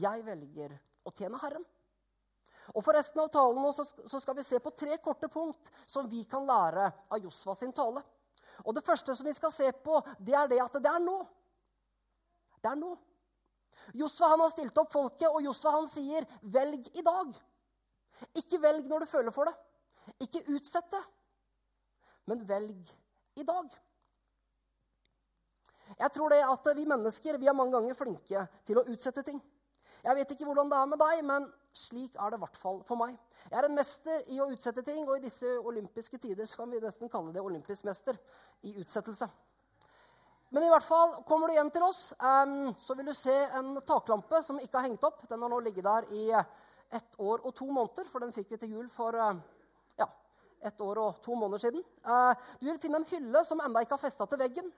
jeg 0.02 0.26
velger 0.26 0.74
å 1.06 1.14
tjene 1.14 1.42
Herren. 1.42 1.66
Og 2.76 2.84
For 2.86 2.94
resten 2.94 3.22
av 3.22 3.30
talen 3.34 3.62
nå, 3.64 3.70
så 3.74 4.20
skal 4.22 4.36
vi 4.38 4.46
se 4.46 4.60
på 4.62 4.74
tre 4.78 4.98
korte 5.02 5.30
punkt 5.32 5.72
som 5.90 6.10
vi 6.10 6.24
kan 6.30 6.46
lære 6.46 6.90
av 7.10 7.22
Josva 7.24 7.56
sin 7.58 7.74
tale. 7.74 8.04
Og 8.66 8.76
Det 8.76 8.86
første 8.86 9.16
som 9.16 9.26
vi 9.26 9.34
skal 9.34 9.52
se 9.52 9.72
på, 9.72 10.02
det 10.20 10.36
er 10.36 10.48
det 10.52 10.62
at 10.64 10.74
det 10.74 10.92
er 10.92 11.04
nå. 11.04 11.20
Det 12.60 12.72
er 12.72 12.80
nå. 12.80 12.96
Josva 13.96 14.34
han 14.34 14.44
har 14.44 14.52
stilt 14.52 14.78
opp 14.78 14.92
folket, 14.92 15.30
og 15.30 15.42
Josva 15.44 15.72
han 15.78 15.88
sier, 15.88 16.26
'Velg 16.44 16.90
i 16.98 17.02
dag'. 17.02 17.38
Ikke 18.36 18.60
velg 18.62 18.88
når 18.88 19.00
du 19.00 19.06
føler 19.06 19.32
for 19.32 19.48
det. 19.48 19.56
Ikke 20.20 20.44
utsett 20.56 20.92
det, 20.92 21.04
men 22.26 22.48
velg 22.48 22.90
i 23.40 23.44
dag. 23.44 23.70
Jeg 26.00 26.12
tror 26.14 26.30
det 26.34 26.42
at 26.46 26.68
vi 26.78 26.86
mennesker 26.86 27.38
vi 27.38 27.48
er 27.48 27.58
mange 27.58 27.74
ganger 27.78 27.98
flinke 27.98 28.44
til 28.68 28.78
å 28.78 28.86
utsette 28.92 29.24
ting. 29.26 29.40
Jeg 30.04 30.16
vet 30.16 30.32
ikke 30.32 30.48
hvordan 30.48 30.70
det 30.72 30.78
er 30.80 30.88
med 30.90 31.02
deg, 31.02 31.22
men 31.28 31.50
slik 31.76 32.16
er 32.16 32.32
det 32.32 32.40
i 32.40 32.44
hvert 32.44 32.58
fall 32.60 32.80
for 32.88 33.00
meg. 33.00 33.18
Jeg 33.50 33.60
er 33.60 33.68
en 33.68 33.76
mester 33.76 34.32
i 34.32 34.40
å 34.40 34.48
utsette 34.54 34.84
ting, 34.88 35.04
og 35.06 35.18
i 35.18 35.26
disse 35.26 35.52
olympiske 35.60 36.20
tider 36.22 36.50
kan 36.56 36.72
vi 36.72 36.82
nesten 36.84 37.12
kalle 37.12 37.34
det 37.36 37.44
olympisk 37.44 37.88
mester 37.88 38.18
i 38.68 38.76
utsettelse. 38.80 39.28
Men 40.50 40.66
i 40.66 40.70
hvert 40.72 40.86
fall, 40.88 41.20
kommer 41.30 41.50
du 41.50 41.54
hjem 41.54 41.70
til 41.74 41.86
oss, 41.86 42.02
så 42.82 42.96
vil 42.98 43.12
du 43.12 43.14
se 43.14 43.36
en 43.60 43.76
taklampe 43.86 44.42
som 44.46 44.58
ikke 44.62 44.80
har 44.80 44.88
hengt 44.88 45.06
opp. 45.06 45.22
Den 45.30 45.44
har 45.46 45.52
nå 45.52 45.60
ligget 45.62 45.86
der 45.86 46.08
i 46.16 46.24
ett 46.34 47.20
år 47.22 47.44
og 47.46 47.54
to 47.54 47.68
måneder, 47.70 48.08
for 48.10 48.24
den 48.24 48.34
fikk 48.34 48.56
vi 48.56 48.58
til 48.64 48.78
jul 48.80 48.88
for 48.90 49.14
uh, 49.14 49.38
ja, 50.00 50.08
ett 50.66 50.82
år 50.82 50.98
og 51.04 51.20
to 51.22 51.38
måneder 51.38 51.62
siden. 51.62 51.84
Uh, 52.02 52.34
du 52.58 52.66
vil 52.66 52.80
finne 52.82 52.98
en 53.04 53.10
hylle 53.12 53.44
som 53.46 53.62
ennå 53.62 53.84
ikke 53.86 53.94
har 53.94 54.08
festa 54.08 54.26
til 54.26 54.42
veggen 54.42 54.72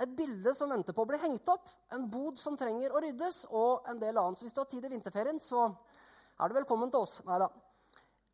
et 0.00 0.12
bilde 0.16 0.54
som 0.56 0.70
venter 0.72 0.96
på 0.96 1.04
å 1.04 1.08
bli 1.08 1.18
hengt 1.20 1.48
opp, 1.52 1.68
en 1.92 2.06
bod 2.10 2.38
som 2.40 2.56
trenger 2.56 2.92
å 2.92 3.02
ryddes, 3.04 3.42
og 3.52 3.88
en 3.90 4.00
del 4.00 4.16
annet. 4.16 4.40
Så 4.40 4.46
hvis 4.46 4.56
du 4.56 4.62
har 4.62 4.68
tid 4.70 4.86
i 4.86 4.92
vinterferien, 4.92 5.40
så 5.44 5.66
er 5.68 6.48
du 6.48 6.56
velkommen 6.56 6.92
til 6.92 7.04
oss. 7.04 7.18
Neida. 7.26 7.50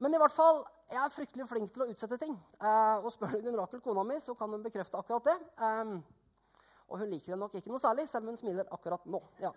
Men 0.05 0.15
i 0.15 0.21
hvert 0.21 0.35
fall, 0.35 0.61
jeg 0.93 1.01
er 1.03 1.15
fryktelig 1.15 1.47
flink 1.51 1.73
til 1.75 1.83
å 1.83 1.89
utsette 1.91 2.19
ting. 2.23 2.37
Eh, 2.61 2.97
og 3.01 3.11
spør 3.11 3.35
du 3.35 3.41
Gunn 3.49 3.59
Rakel, 3.59 3.83
kona 3.83 4.05
mi, 4.07 4.21
så 4.23 4.37
kan 4.39 4.53
hun 4.55 4.63
bekrefte 4.63 5.01
akkurat 5.01 5.27
det. 5.27 5.37
Eh, 5.59 5.97
og 6.87 7.01
hun 7.03 7.11
liker 7.11 7.35
det 7.35 7.41
nok 7.41 7.57
ikke 7.59 7.73
noe 7.73 7.83
særlig, 7.83 8.07
selv 8.11 8.27
om 8.27 8.35
hun 8.35 8.39
smiler 8.39 8.69
akkurat 8.77 9.09
nå. 9.11 9.21
Ja. 9.43 9.51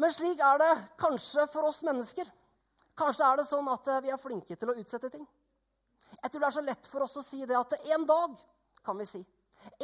Men 0.00 0.14
slik 0.16 0.40
er 0.40 0.62
det 0.62 0.70
kanskje 1.02 1.44
for 1.52 1.68
oss 1.68 1.82
mennesker. 1.84 2.30
Kanskje 2.96 3.26
er 3.26 3.42
det 3.42 3.48
sånn 3.50 3.68
at 3.72 3.92
eh, 3.92 4.00
vi 4.06 4.14
er 4.14 4.22
flinke 4.22 4.56
til 4.56 4.72
å 4.72 4.78
utsette 4.80 5.12
ting. 5.12 5.26
Jeg 6.16 6.32
tror 6.32 6.40
det 6.40 6.48
er 6.48 6.56
så 6.56 6.64
lett 6.64 6.88
for 6.88 7.04
oss 7.04 7.18
å 7.20 7.26
si 7.26 7.42
det 7.44 7.58
at 7.58 7.76
en 7.92 8.08
dag 8.08 8.40
kan 8.86 8.96
vi 8.96 9.06
si. 9.08 9.20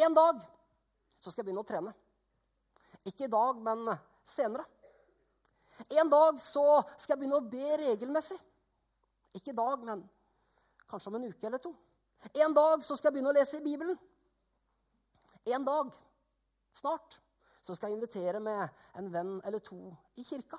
En 0.07 0.15
dag 0.15 0.41
så 1.21 1.31
skal 1.31 1.43
jeg 1.43 1.49
begynne 1.49 1.65
å 1.65 1.69
trene. 1.69 1.93
Ikke 3.07 3.27
i 3.27 3.33
dag, 3.33 3.61
men 3.63 3.87
senere. 4.27 4.65
En 6.01 6.11
dag 6.11 6.41
så 6.41 6.65
skal 6.97 7.15
jeg 7.15 7.23
begynne 7.23 7.41
å 7.41 7.49
be 7.51 7.77
regelmessig. 7.83 8.39
Ikke 9.37 9.53
i 9.53 9.59
dag, 9.59 9.83
men 9.85 10.03
kanskje 10.89 11.13
om 11.13 11.19
en 11.19 11.29
uke 11.29 11.47
eller 11.47 11.63
to. 11.63 11.75
En 12.41 12.55
dag 12.57 12.85
så 12.85 12.97
skal 12.97 13.11
jeg 13.11 13.19
begynne 13.19 13.33
å 13.33 13.37
lese 13.37 13.61
i 13.61 13.65
Bibelen. 13.65 13.99
En 15.47 15.65
dag, 15.67 15.93
snart, 16.75 17.21
så 17.63 17.75
skal 17.77 17.91
jeg 17.91 17.99
invitere 17.99 18.41
med 18.43 18.63
en 18.99 19.11
venn 19.13 19.37
eller 19.45 19.63
to 19.63 19.79
i 20.19 20.25
kirka. 20.27 20.59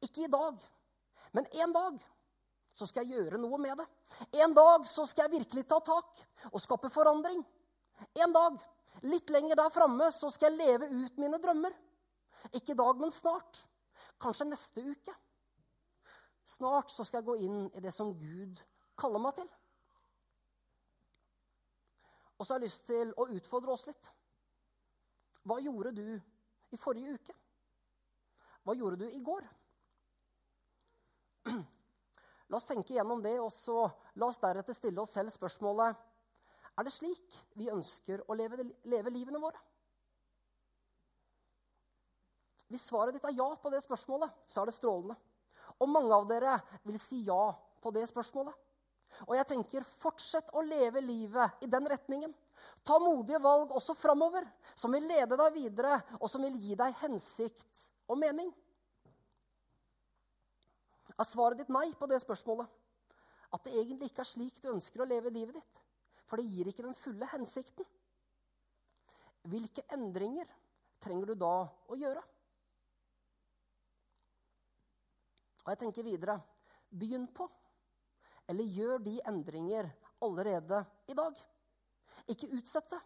Ikke 0.00 0.24
i 0.24 0.32
dag, 0.32 0.56
men 1.36 1.46
en 1.62 1.74
dag 1.76 2.00
så 2.74 2.88
skal 2.88 3.04
jeg 3.04 3.20
gjøre 3.20 3.38
noe 3.42 3.58
med 3.60 3.76
det. 3.82 3.86
En 4.42 4.54
dag 4.56 4.86
så 4.88 5.04
skal 5.06 5.28
jeg 5.28 5.42
virkelig 5.42 5.66
ta 5.68 5.80
tak 5.84 6.22
og 6.50 6.62
skape 6.62 6.90
forandring. 6.92 7.42
En 8.24 8.32
dag, 8.34 8.58
litt 9.06 9.30
lenger 9.30 9.58
der 9.58 9.72
framme, 9.72 10.10
så 10.12 10.30
skal 10.32 10.54
jeg 10.54 10.60
leve 10.60 10.88
ut 11.04 11.18
mine 11.20 11.40
drømmer. 11.42 11.74
Ikke 12.56 12.74
i 12.74 12.78
dag, 12.78 12.96
men 13.00 13.12
snart. 13.12 13.62
Kanskje 14.20 14.48
neste 14.48 14.84
uke. 14.84 15.14
Snart 16.44 16.90
så 16.90 17.04
skal 17.04 17.20
jeg 17.20 17.28
gå 17.28 17.36
inn 17.46 17.58
i 17.76 17.82
det 17.84 17.92
som 17.94 18.12
Gud 18.16 18.60
kaller 18.98 19.22
meg 19.22 19.36
til. 19.38 19.48
Og 22.40 22.46
så 22.46 22.54
har 22.54 22.60
jeg 22.60 22.70
lyst 22.70 22.86
til 22.88 23.12
å 23.20 23.28
utfordre 23.36 23.74
oss 23.76 23.86
litt. 23.90 24.10
Hva 25.44 25.60
gjorde 25.60 25.92
du 25.96 26.06
i 26.72 26.78
forrige 26.80 27.16
uke? 27.16 27.36
Hva 28.64 28.76
gjorde 28.76 29.00
du 29.02 29.06
i 29.08 29.20
går? 29.24 29.46
La 32.50 32.58
oss 32.58 32.68
tenke 32.68 32.96
gjennom 32.96 33.22
det, 33.24 33.36
og 33.40 33.52
så 33.54 33.84
la 34.18 34.26
oss 34.26 34.40
deretter 34.42 34.74
stille 34.74 35.00
oss 35.04 35.12
selv 35.14 35.30
spørsmålet 35.30 36.09
er 36.80 36.86
det 36.86 36.94
slik 36.94 37.40
vi 37.60 37.68
ønsker 37.72 38.22
å 38.26 38.36
leve, 38.38 38.64
leve 38.88 39.12
livene 39.12 39.40
våre? 39.42 39.60
Hvis 42.70 42.86
svaret 42.86 43.16
ditt 43.16 43.26
er 43.26 43.34
ja 43.36 43.48
på 43.58 43.72
det 43.72 43.82
spørsmålet, 43.82 44.30
så 44.46 44.62
er 44.62 44.70
det 44.70 44.76
strålende. 44.76 45.16
Og 45.82 45.90
mange 45.90 46.14
av 46.14 46.28
dere 46.30 46.54
vil 46.86 46.98
si 47.02 47.24
ja 47.26 47.50
på 47.82 47.92
det 47.94 48.06
spørsmålet. 48.10 48.54
Og 49.26 49.34
jeg 49.34 49.48
tenker, 49.50 49.86
fortsett 49.98 50.52
å 50.54 50.62
leve 50.62 51.02
livet 51.02 51.66
i 51.66 51.70
den 51.70 51.88
retningen. 51.90 52.32
Ta 52.86 53.00
modige 53.02 53.40
valg 53.42 53.72
også 53.74 53.96
framover, 53.98 54.46
som 54.78 54.94
vil 54.94 55.08
lede 55.08 55.38
deg 55.40 55.56
videre, 55.56 55.98
og 56.20 56.30
som 56.30 56.44
vil 56.46 56.56
gi 56.62 56.76
deg 56.78 56.94
hensikt 57.02 57.86
og 58.10 58.20
mening. 58.22 58.52
Er 61.18 61.26
svaret 61.28 61.58
ditt 61.60 61.72
nei 61.74 61.88
på 61.98 62.06
det 62.08 62.20
spørsmålet? 62.22 62.70
At 63.50 63.66
det 63.66 63.74
egentlig 63.74 64.12
ikke 64.12 64.22
er 64.22 64.30
slik 64.30 64.60
du 64.62 64.70
ønsker 64.70 65.02
å 65.02 65.10
leve 65.10 65.32
livet 65.34 65.58
ditt? 65.58 65.80
For 66.30 66.38
det 66.38 66.46
gir 66.46 66.70
ikke 66.70 66.86
den 66.86 66.94
fulle 66.94 67.26
hensikten. 67.32 67.86
Hvilke 69.50 69.82
endringer 69.96 70.46
trenger 71.02 71.32
du 71.32 71.40
da 71.40 71.54
å 71.90 71.98
gjøre? 71.98 72.22
Og 75.64 75.72
jeg 75.72 75.80
tenker 75.82 76.06
videre 76.06 76.38
begynn 76.90 77.26
på, 77.34 77.46
eller 78.50 78.76
gjør 78.78 79.02
de 79.04 79.16
endringer 79.28 79.90
allerede 80.24 80.80
i 81.10 81.16
dag. 81.18 81.36
Ikke 82.32 82.50
utsett 82.56 82.88
det, 82.90 83.00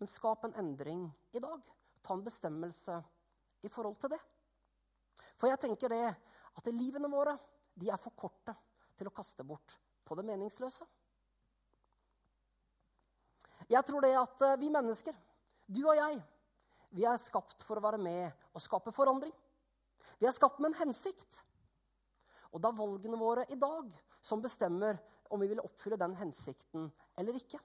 men 0.00 0.10
skap 0.10 0.44
en 0.44 0.56
endring 0.60 1.06
i 1.32 1.40
dag. 1.40 1.60
Ta 2.04 2.16
en 2.16 2.24
bestemmelse 2.24 2.98
i 3.64 3.70
forhold 3.72 3.96
til 4.02 4.12
det. 4.12 4.20
For 5.40 5.48
jeg 5.48 5.60
tenker 5.62 5.92
det 5.92 6.04
at 6.08 6.72
livene 6.72 7.08
våre 7.10 7.36
de 7.74 7.88
er 7.90 8.00
for 8.00 8.14
korte 8.16 8.54
til 8.98 9.08
å 9.08 9.14
kaste 9.14 9.46
bort 9.46 9.78
på 10.04 10.16
det 10.18 10.26
meningsløse. 10.28 10.84
Jeg 13.70 13.84
tror 13.88 14.04
det 14.04 14.12
at 14.18 14.44
eh, 14.44 14.58
vi 14.60 14.70
mennesker, 14.72 15.16
du 15.66 15.80
og 15.86 15.96
jeg, 15.96 16.20
vi 16.94 17.06
er 17.08 17.18
skapt 17.18 17.64
for 17.66 17.80
å 17.80 17.84
være 17.84 17.98
med 17.98 18.28
og 18.54 18.62
skape 18.62 18.92
forandring. 18.94 19.32
Vi 20.20 20.28
er 20.28 20.36
skapt 20.36 20.60
med 20.60 20.72
en 20.72 20.80
hensikt. 20.84 21.40
Og 22.54 22.62
det 22.62 22.70
er 22.70 22.78
valgene 22.78 23.18
våre 23.18 23.46
i 23.50 23.58
dag 23.58 23.88
som 24.24 24.42
bestemmer 24.44 25.00
om 25.32 25.40
vi 25.42 25.48
vil 25.50 25.62
oppfylle 25.64 25.98
den 25.98 26.14
hensikten 26.20 26.86
eller 27.18 27.40
ikke. 27.40 27.58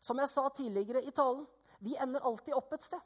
Som 0.00 0.18
jeg 0.18 0.32
sa 0.32 0.48
tidligere 0.54 1.04
i 1.06 1.14
talen, 1.14 1.46
vi 1.84 1.94
ender 2.02 2.24
alltid 2.26 2.56
opp 2.56 2.74
et 2.74 2.86
sted. 2.86 3.00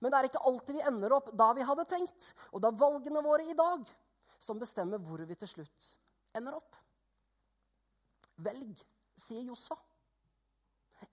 Men 0.00 0.12
det 0.12 0.18
er 0.18 0.28
ikke 0.30 0.44
alltid 0.48 0.78
vi 0.78 0.86
ender 0.88 1.14
opp 1.16 1.28
der 1.36 1.54
vi 1.58 1.66
hadde 1.68 1.86
tenkt. 1.90 2.32
Og 2.52 2.62
det 2.62 2.70
er 2.70 2.80
valgene 2.80 3.22
våre 3.24 3.44
i 3.44 3.56
dag 3.58 3.84
som 4.38 4.60
bestemmer 4.60 5.00
hvor 5.02 5.22
vi 5.28 5.36
til 5.38 5.50
slutt 5.50 5.92
ender 6.36 6.56
opp. 6.56 6.76
Velg, 8.44 8.80
sier 9.16 9.44
Josfa. 9.48 9.76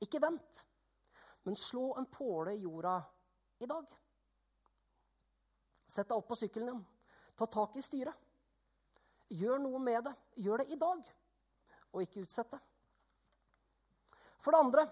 Ikke 0.03 0.21
vent, 0.23 0.63
men 1.47 1.59
slå 1.59 1.93
en 1.97 2.09
påle 2.11 2.53
i 2.55 2.63
jorda 2.63 2.97
i 3.63 3.69
dag. 3.69 3.87
Sett 5.87 6.09
deg 6.09 6.17
opp 6.17 6.27
på 6.27 6.37
sykkelen 6.39 6.71
din. 6.71 6.83
Ta 7.37 7.47
tak 7.47 7.75
i 7.77 7.83
styret. 7.85 8.15
Gjør 9.33 9.61
noe 9.61 9.79
med 9.81 10.03
det. 10.05 10.13
Gjør 10.45 10.61
det 10.61 10.73
i 10.73 10.79
dag, 10.79 11.03
og 11.93 12.03
ikke 12.03 12.25
utsett 12.25 12.51
det. 12.53 12.59
For 14.43 14.51
det 14.51 14.59
andre, 14.59 14.83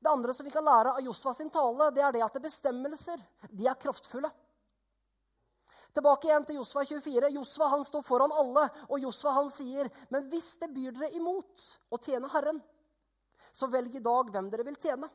det 0.00 0.10
andre 0.10 0.34
som 0.34 0.46
vi 0.48 0.52
kan 0.52 0.66
lære 0.66 0.96
av 0.96 1.04
Josva 1.04 1.34
sin 1.34 1.52
tale, 1.52 1.90
det 1.94 2.02
er 2.02 2.16
det 2.16 2.24
at 2.26 2.40
bestemmelser 2.42 3.22
de 3.52 3.68
er 3.68 3.78
kraftfulle. 3.80 4.30
Tilbake 5.96 6.28
igjen 6.28 6.44
til 6.44 6.58
Josva 6.58 6.82
24. 6.84 7.30
Josva 7.38 7.70
han 7.72 7.84
står 7.86 8.02
foran 8.04 8.34
alle, 8.36 8.66
og 8.90 9.00
Josva 9.00 9.32
han 9.38 9.48
sier, 9.50 9.88
'Men 10.10 10.28
hvis 10.28 10.56
det 10.60 10.68
byr 10.74 10.92
dere 10.92 11.14
imot 11.16 11.68
å 11.90 11.96
tjene 11.96 12.28
Herren' 12.28 12.60
Så 13.56 13.70
velg 13.72 13.94
i 13.96 14.04
dag 14.04 14.30
hvem 14.32 14.50
dere 14.52 14.66
vil 14.68 14.76
tjene. 14.80 15.08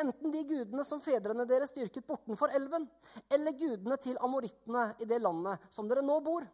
Enten 0.00 0.32
de 0.32 0.42
gudene 0.48 0.84
som 0.88 1.02
fedrene 1.04 1.44
deres 1.46 1.74
dyrket 1.76 2.06
bortenfor 2.08 2.52
elven, 2.56 2.86
eller 3.30 3.54
gudene 3.58 3.98
til 4.00 4.16
amorittene 4.24 4.88
i 5.04 5.08
det 5.08 5.20
landet 5.22 5.66
som 5.70 5.88
dere 5.88 6.04
nå 6.04 6.16
bor. 6.24 6.46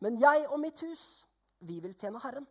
Men 0.00 0.16
jeg 0.18 0.46
og 0.48 0.58
mitt 0.62 0.80
hus, 0.86 1.04
vi 1.60 1.78
vil 1.84 1.94
tjene 2.00 2.22
Herren. 2.22 2.48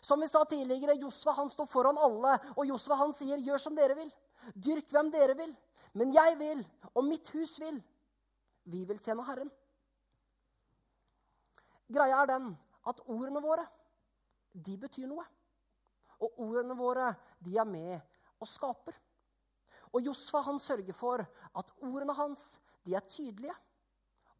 Som 0.00 0.22
vi 0.22 0.28
sa 0.30 0.44
tidligere, 0.46 0.94
Josva 1.02 1.34
han 1.40 1.50
står 1.50 1.66
foran 1.66 1.98
alle, 1.98 2.36
og 2.54 2.66
Josva 2.68 3.00
han 3.02 3.14
sier, 3.14 3.42
'Gjør 3.42 3.58
som 3.58 3.74
dere 3.74 3.96
vil. 3.98 4.12
Dyrk 4.54 4.92
hvem 4.94 5.10
dere 5.10 5.34
vil. 5.34 5.52
Men 5.98 6.12
jeg 6.14 6.38
vil, 6.38 6.60
og 6.94 7.04
mitt 7.04 7.28
hus 7.34 7.58
vil. 7.60 7.82
Vi 8.64 8.84
vil 8.84 9.02
tjene 9.02 9.24
Herren.' 9.26 9.50
Greia 11.90 12.22
er 12.22 12.26
den 12.26 12.52
at 12.86 13.00
ordene 13.06 13.42
våre, 13.42 13.66
de 14.54 14.78
betyr 14.78 15.06
noe. 15.10 15.26
Og 16.22 16.38
ordene 16.46 16.76
våre, 16.78 17.10
de 17.44 17.56
er 17.58 17.68
med 17.68 17.96
og 18.40 18.48
skaper. 18.48 18.96
Og 19.92 20.04
Josfa 20.04 20.42
han 20.44 20.58
sørger 20.60 20.96
for 20.96 21.22
at 21.22 21.72
ordene 21.80 22.14
hans 22.16 22.56
de 22.86 22.94
er 22.94 23.04
tydelige. 23.08 23.54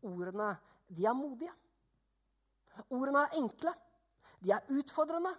Ordene 0.07 0.53
de 0.89 1.07
er 1.07 1.17
modige. 1.17 1.53
Ordene 2.91 3.25
er 3.25 3.39
enkle. 3.41 3.73
De 4.45 4.53
er 4.53 4.73
utfordrende. 4.77 5.33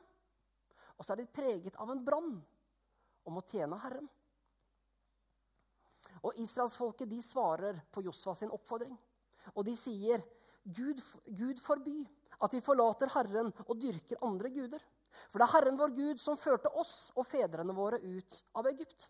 Og 0.97 1.05
så 1.05 1.13
er 1.13 1.21
de 1.21 1.31
preget 1.31 1.75
av 1.77 1.91
en 1.93 2.03
brann 2.05 2.33
om 3.27 3.37
å 3.37 3.45
tjene 3.45 3.77
Herren. 3.81 4.07
Og 6.25 6.39
Israelsfolket 6.41 7.09
de 7.09 7.21
svarer 7.21 7.77
på 7.93 8.01
Josfa 8.07 8.33
sin 8.35 8.51
oppfordring. 8.53 8.95
Og 9.53 9.65
de 9.67 9.75
sier, 9.77 10.23
Gud, 10.63 10.99
Gud 11.37 11.61
forby 11.63 12.01
at 12.43 12.53
vi 12.53 12.63
forlater 12.65 13.11
Herren 13.13 13.51
og 13.67 13.77
dyrker 13.79 14.23
andre 14.25 14.51
guder. 14.53 14.81
For 15.31 15.39
det 15.39 15.47
er 15.47 15.53
Herren 15.53 15.79
vår 15.79 15.93
Gud 15.97 16.21
som 16.21 16.39
førte 16.39 16.71
oss 16.79 17.11
og 17.15 17.27
fedrene 17.27 17.75
våre 17.75 17.99
ut 18.01 18.41
av 18.57 18.67
Egypt, 18.71 19.07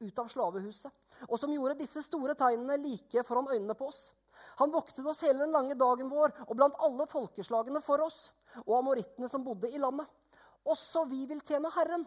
ut 0.00 0.20
av 0.22 0.30
slavehuset, 0.30 0.92
og 1.28 1.36
som 1.40 1.52
gjorde 1.52 1.78
disse 1.80 2.02
store 2.04 2.36
tegnene 2.38 2.78
like 2.82 3.24
foran 3.26 3.50
øynene 3.52 3.76
på 3.78 3.88
oss. 3.88 4.08
Han 4.60 4.72
voktet 4.74 5.06
oss 5.06 5.24
hele 5.26 5.42
den 5.42 5.54
lange 5.54 5.74
dagen 5.78 6.10
vår 6.12 6.34
og 6.46 6.54
blant 6.56 6.78
alle 6.84 7.06
folkeslagene 7.10 7.82
for 7.82 8.02
oss 8.04 8.28
og 8.64 8.76
amorittene 8.78 9.28
som 9.30 9.44
bodde 9.46 9.70
i 9.70 9.80
landet. 9.82 10.06
Også 10.68 11.04
vi 11.10 11.24
vil 11.30 11.40
tjene 11.46 11.70
Herren, 11.74 12.04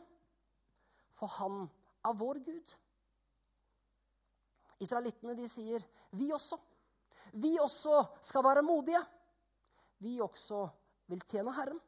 for 1.17 1.31
Han 1.39 1.65
er 2.05 2.17
vår 2.17 2.39
Gud. 2.45 2.73
Israelittene 4.81 5.35
de 5.37 5.47
sier, 5.49 5.83
'Vi 6.11 6.31
også. 6.33 6.57
Vi 7.33 7.57
også 7.61 8.03
skal 8.21 8.43
være 8.43 8.63
modige. 8.65 9.01
Vi 9.99 10.19
også 10.21 10.67
vil 11.07 11.21
tjene 11.29 11.53
Herren.' 11.53 11.79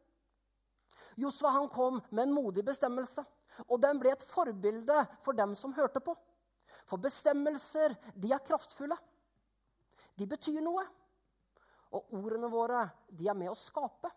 Josva 1.20 1.52
han 1.56 1.70
kom 1.70 2.02
med 2.10 2.24
en 2.28 2.36
modig 2.36 2.64
bestemmelse, 2.66 3.24
og 3.68 3.82
den 3.82 4.00
ble 4.02 4.14
et 4.14 4.26
forbilde 4.26 5.04
for 5.26 5.38
dem 5.38 5.54
som 5.56 5.76
hørte 5.78 6.02
på. 6.04 6.16
For 6.90 7.02
bestemmelser, 7.02 7.96
de 8.16 8.32
er 8.34 8.44
kraftfulle. 8.46 8.98
De 10.18 10.28
betyr 10.30 10.62
noe. 10.66 10.84
Og 11.94 12.16
ordene 12.18 12.50
våre, 12.50 12.88
de 13.10 13.30
er 13.30 13.38
med 13.38 13.52
å 13.52 13.58
skape. 13.58 14.10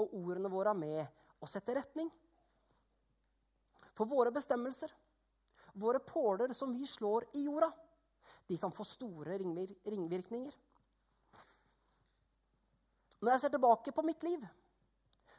Og 0.00 0.12
ordene 0.20 0.50
våre 0.52 0.74
er 0.74 0.80
med 0.80 1.40
å 1.40 1.48
sette 1.48 1.76
retning. 1.76 2.10
For 3.94 4.10
våre 4.10 4.32
bestemmelser, 4.34 4.90
våre 5.80 6.00
påler 6.02 6.52
som 6.54 6.72
vi 6.74 6.86
slår 6.86 7.28
i 7.38 7.44
jorda, 7.46 7.70
de 8.46 8.58
kan 8.60 8.72
få 8.74 8.84
store 8.84 9.38
ringvirkninger. 9.38 10.54
Når 13.24 13.32
jeg 13.32 13.40
ser 13.40 13.54
tilbake 13.54 13.94
på 13.94 14.04
mitt 14.04 14.26
liv, 14.26 14.42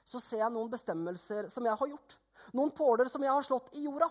så 0.05 0.21
ser 0.21 0.43
jeg 0.43 0.53
noen 0.53 0.71
bestemmelser 0.71 1.49
som 1.53 1.65
jeg 1.65 1.77
har 1.79 1.91
gjort. 1.91 2.17
Noen 2.53 2.71
påler 2.77 3.09
som 3.09 3.23
jeg 3.25 3.33
har 3.33 3.45
slått 3.45 3.71
i 3.75 3.85
jorda. 3.87 4.09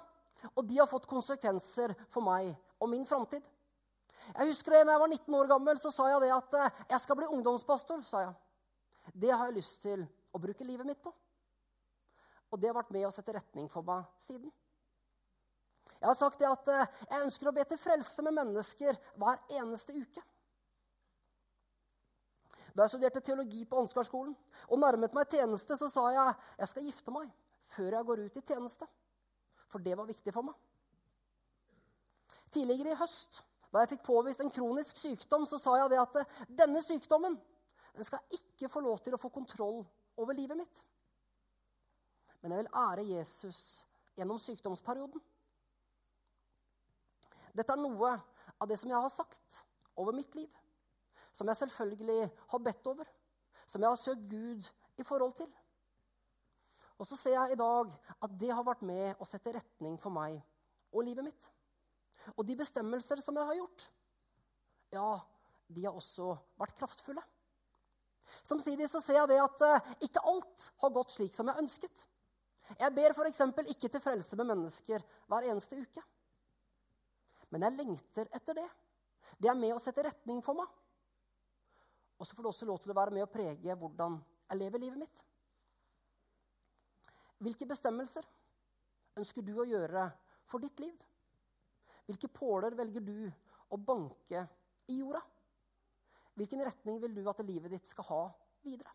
Og 0.55 0.67
de 0.69 0.79
har 0.81 0.91
fått 0.91 1.09
konsekvenser 1.09 1.95
for 2.13 2.25
meg 2.27 2.51
og 2.83 2.91
min 2.93 3.07
framtid. 3.09 3.45
Jeg 4.35 4.49
husker 4.51 4.75
det, 4.75 4.83
når 4.85 4.95
jeg 4.95 5.03
var 5.03 5.13
19 5.13 5.37
år 5.39 5.49
gammel, 5.53 5.79
så 5.81 5.93
sa 5.93 6.09
jeg 6.11 6.25
det 6.25 6.33
at 6.35 6.57
eh, 6.59 6.83
jeg 6.95 7.01
skal 7.05 7.19
bli 7.19 7.31
ungdomspastor. 7.37 8.03
sa 8.09 8.25
jeg. 8.25 8.35
Det 9.13 9.33
har 9.33 9.49
jeg 9.49 9.59
lyst 9.59 9.83
til 9.85 10.05
å 10.33 10.41
bruke 10.41 10.67
livet 10.67 10.89
mitt 10.89 11.01
på. 11.03 11.13
Og 12.53 12.61
det 12.61 12.71
har 12.71 12.77
vært 12.77 12.93
med 12.95 13.07
å 13.09 13.13
sette 13.15 13.35
retning 13.37 13.69
for 13.73 13.87
meg 13.87 14.05
siden. 14.27 14.53
Jeg 15.95 16.09
har 16.09 16.17
sagt 16.19 16.41
det 16.41 16.49
at 16.49 16.71
eh, 16.73 16.87
jeg 17.11 17.27
ønsker 17.27 17.51
å 17.51 17.57
be 17.57 17.65
til 17.69 17.81
frelse 17.81 18.25
med 18.25 18.37
mennesker 18.41 18.99
hver 19.21 19.41
eneste 19.61 19.97
uke. 19.97 20.25
Da 22.75 22.83
jeg 22.83 22.95
studerte 22.95 23.23
teologi 23.23 23.63
på 23.71 23.79
Ansgarskolen 23.79 24.35
og 24.67 24.81
nærmet 24.83 25.15
meg 25.15 25.31
tjeneste, 25.31 25.77
så 25.79 25.89
sa 25.91 26.09
jeg 26.11 26.37
jeg 26.59 26.71
skal 26.73 26.87
gifte 26.89 27.15
meg 27.15 27.31
før 27.75 27.99
jeg 27.99 28.07
går 28.09 28.23
ut 28.27 28.39
i 28.39 28.45
tjeneste. 28.49 28.89
For 29.71 29.83
det 29.83 29.95
var 29.99 30.09
viktig 30.11 30.35
for 30.35 30.47
meg. 30.47 30.57
Tidligere 32.55 32.95
i 32.95 32.99
høst, 32.99 33.41
da 33.75 33.83
jeg 33.83 33.95
fikk 33.95 34.05
påvist 34.07 34.43
en 34.43 34.53
kronisk 34.55 34.99
sykdom, 34.99 35.47
så 35.51 35.59
sa 35.59 35.77
jeg 35.81 35.93
det 35.95 36.03
at 36.03 36.19
denne 36.63 36.83
sykdommen 36.83 37.39
den 37.95 38.07
skal 38.07 38.23
ikke 38.35 38.71
få 38.71 38.83
lov 38.83 38.99
til 39.03 39.15
å 39.15 39.23
få 39.23 39.31
kontroll 39.35 39.81
over 40.19 40.35
livet 40.35 40.59
mitt. 40.59 40.83
Men 42.43 42.55
jeg 42.55 42.65
vil 42.65 42.75
ære 42.77 43.07
Jesus 43.07 43.61
gjennom 44.19 44.39
sykdomsperioden. 44.43 45.23
Dette 47.55 47.75
er 47.75 47.83
noe 47.83 48.17
av 48.59 48.71
det 48.71 48.79
som 48.83 48.91
jeg 48.91 48.99
har 48.99 49.15
sagt 49.15 49.63
over 49.99 50.15
mitt 50.15 50.35
liv 50.35 50.64
som 51.35 51.51
jeg 51.51 51.61
selvfølgelig 51.63 52.31
har 52.53 52.63
bedt 52.63 52.87
over, 52.93 53.11
som 53.67 53.83
jeg 53.83 53.91
har 53.91 54.01
søkt 54.01 54.29
Gud 54.31 54.71
i 55.01 55.07
forhold 55.07 55.35
til. 55.41 55.51
Og 56.99 57.07
så 57.09 57.19
ser 57.19 57.35
jeg 57.35 57.53
i 57.53 57.59
dag 57.59 57.91
at 58.23 58.39
det 58.41 58.53
har 58.55 58.67
vært 58.67 58.85
med 58.87 59.19
å 59.19 59.27
sette 59.27 59.57
retning 59.57 59.99
for 60.01 60.15
meg 60.15 60.39
og 60.95 61.07
livet 61.07 61.27
mitt. 61.27 61.51
Og 62.39 62.47
de 62.47 62.57
bestemmelser 62.57 63.21
som 63.25 63.37
jeg 63.37 63.49
har 63.51 63.59
gjort, 63.59 63.87
ja, 64.95 65.09
de 65.75 65.85
har 65.85 65.97
også 65.99 66.37
vært 66.61 66.77
kraftfulle. 66.79 67.23
Samtidig 68.47 68.87
så 68.89 69.03
ser 69.05 69.19
jeg 69.19 69.33
det 69.35 69.41
at 69.43 69.65
uh, 69.67 69.93
ikke 70.07 70.23
alt 70.31 70.69
har 70.85 70.95
gått 70.95 71.17
slik 71.17 71.35
som 71.37 71.51
jeg 71.51 71.61
ønsket. 71.65 72.07
Jeg 72.79 72.95
ber 72.97 73.13
f.eks. 73.13 73.43
ikke 73.75 73.91
til 73.91 74.01
frelse 74.01 74.39
med 74.41 74.49
mennesker 74.49 75.03
hver 75.29 75.51
eneste 75.51 75.83
uke. 75.83 76.05
Men 77.53 77.67
jeg 77.67 77.77
lengter 77.77 78.31
etter 78.33 78.57
det. 78.63 78.69
Det 79.37 79.51
er 79.51 79.59
med 79.59 79.75
å 79.75 79.83
sette 79.83 80.07
retning 80.07 80.41
for 80.47 80.57
meg. 80.57 80.71
Og 82.19 82.27
så 82.27 82.37
får 82.37 82.43
du 82.43 82.51
også 82.51 82.69
lov 82.69 82.81
til 82.83 82.93
å 82.93 82.97
være 82.99 83.15
med 83.15 83.27
å 83.27 83.31
prege 83.31 83.77
hvordan 83.79 84.19
jeg 84.51 84.61
lever 84.61 84.83
livet 84.85 85.03
mitt. 85.03 85.23
Hvilke 87.43 87.67
bestemmelser 87.69 88.27
ønsker 89.19 89.45
du 89.45 89.55
å 89.59 89.67
gjøre 89.69 90.07
for 90.49 90.63
ditt 90.63 90.79
liv? 90.81 90.95
Hvilke 92.07 92.31
påler 92.33 92.77
velger 92.77 93.05
du 93.05 93.19
å 93.73 93.81
banke 93.81 94.45
i 94.93 95.01
jorda? 95.01 95.23
Hvilken 96.35 96.65
retning 96.67 97.01
vil 97.03 97.15
du 97.17 97.25
at 97.31 97.43
livet 97.47 97.73
ditt 97.75 97.89
skal 97.91 98.07
ha 98.11 98.23
videre? 98.67 98.91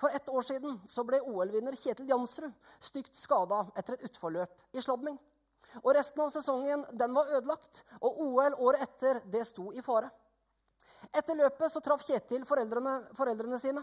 For 0.00 0.12
ett 0.12 0.28
år 0.28 0.42
siden 0.44 0.80
ble 1.08 1.20
OL-vinner 1.22 1.76
Kjetil 1.78 2.10
Jansrud 2.10 2.52
stygt 2.82 3.14
skada 3.16 3.62
etter 3.78 3.94
et 3.94 4.08
utforløp 4.10 4.74
i 4.74 4.82
sladming. 4.82 5.16
Og 5.82 5.90
Resten 5.96 6.22
av 6.22 6.30
sesongen 6.30 6.84
den 6.92 7.14
var 7.16 7.32
ødelagt, 7.34 7.82
og 8.00 8.20
OL 8.22 8.54
året 8.68 8.84
etter 8.86 9.20
det 9.32 9.42
sto 9.48 9.72
i 9.72 9.82
fare. 9.82 10.10
Etter 11.14 11.36
løpet 11.38 11.72
så 11.72 11.82
traff 11.84 12.04
Kjetil 12.06 12.46
foreldrene, 12.48 12.94
foreldrene 13.18 13.58
sine. 13.60 13.82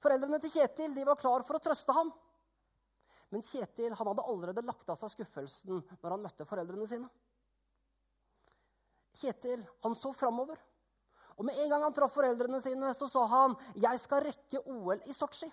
Foreldrene 0.00 0.40
til 0.40 0.52
Kjetil 0.54 0.94
de 0.96 1.04
var 1.06 1.18
klar 1.20 1.44
for 1.46 1.58
å 1.58 1.62
trøste 1.62 1.94
ham. 1.96 2.10
Men 3.30 3.44
Kjetil 3.46 3.94
han 3.94 4.10
hadde 4.10 4.26
allerede 4.26 4.64
lagt 4.66 4.88
av 4.90 4.98
seg 4.98 5.12
skuffelsen 5.12 5.82
når 6.00 6.16
han 6.16 6.24
møtte 6.24 6.48
foreldrene 6.48 6.88
sine. 6.90 7.08
Kjetil 9.20 9.62
han 9.84 9.94
så 9.98 10.12
framover. 10.16 10.58
Og 11.38 11.46
med 11.46 11.56
en 11.62 11.72
gang 11.72 11.84
han 11.86 11.94
traff 11.96 12.12
foreldrene 12.12 12.60
sine, 12.64 12.92
så 12.94 13.08
sa 13.08 13.24
han 13.26 13.56
'Jeg 13.74 14.00
skal 14.00 14.24
rekke 14.24 14.60
OL 14.66 15.00
i 15.06 15.12
Sotsji'. 15.12 15.52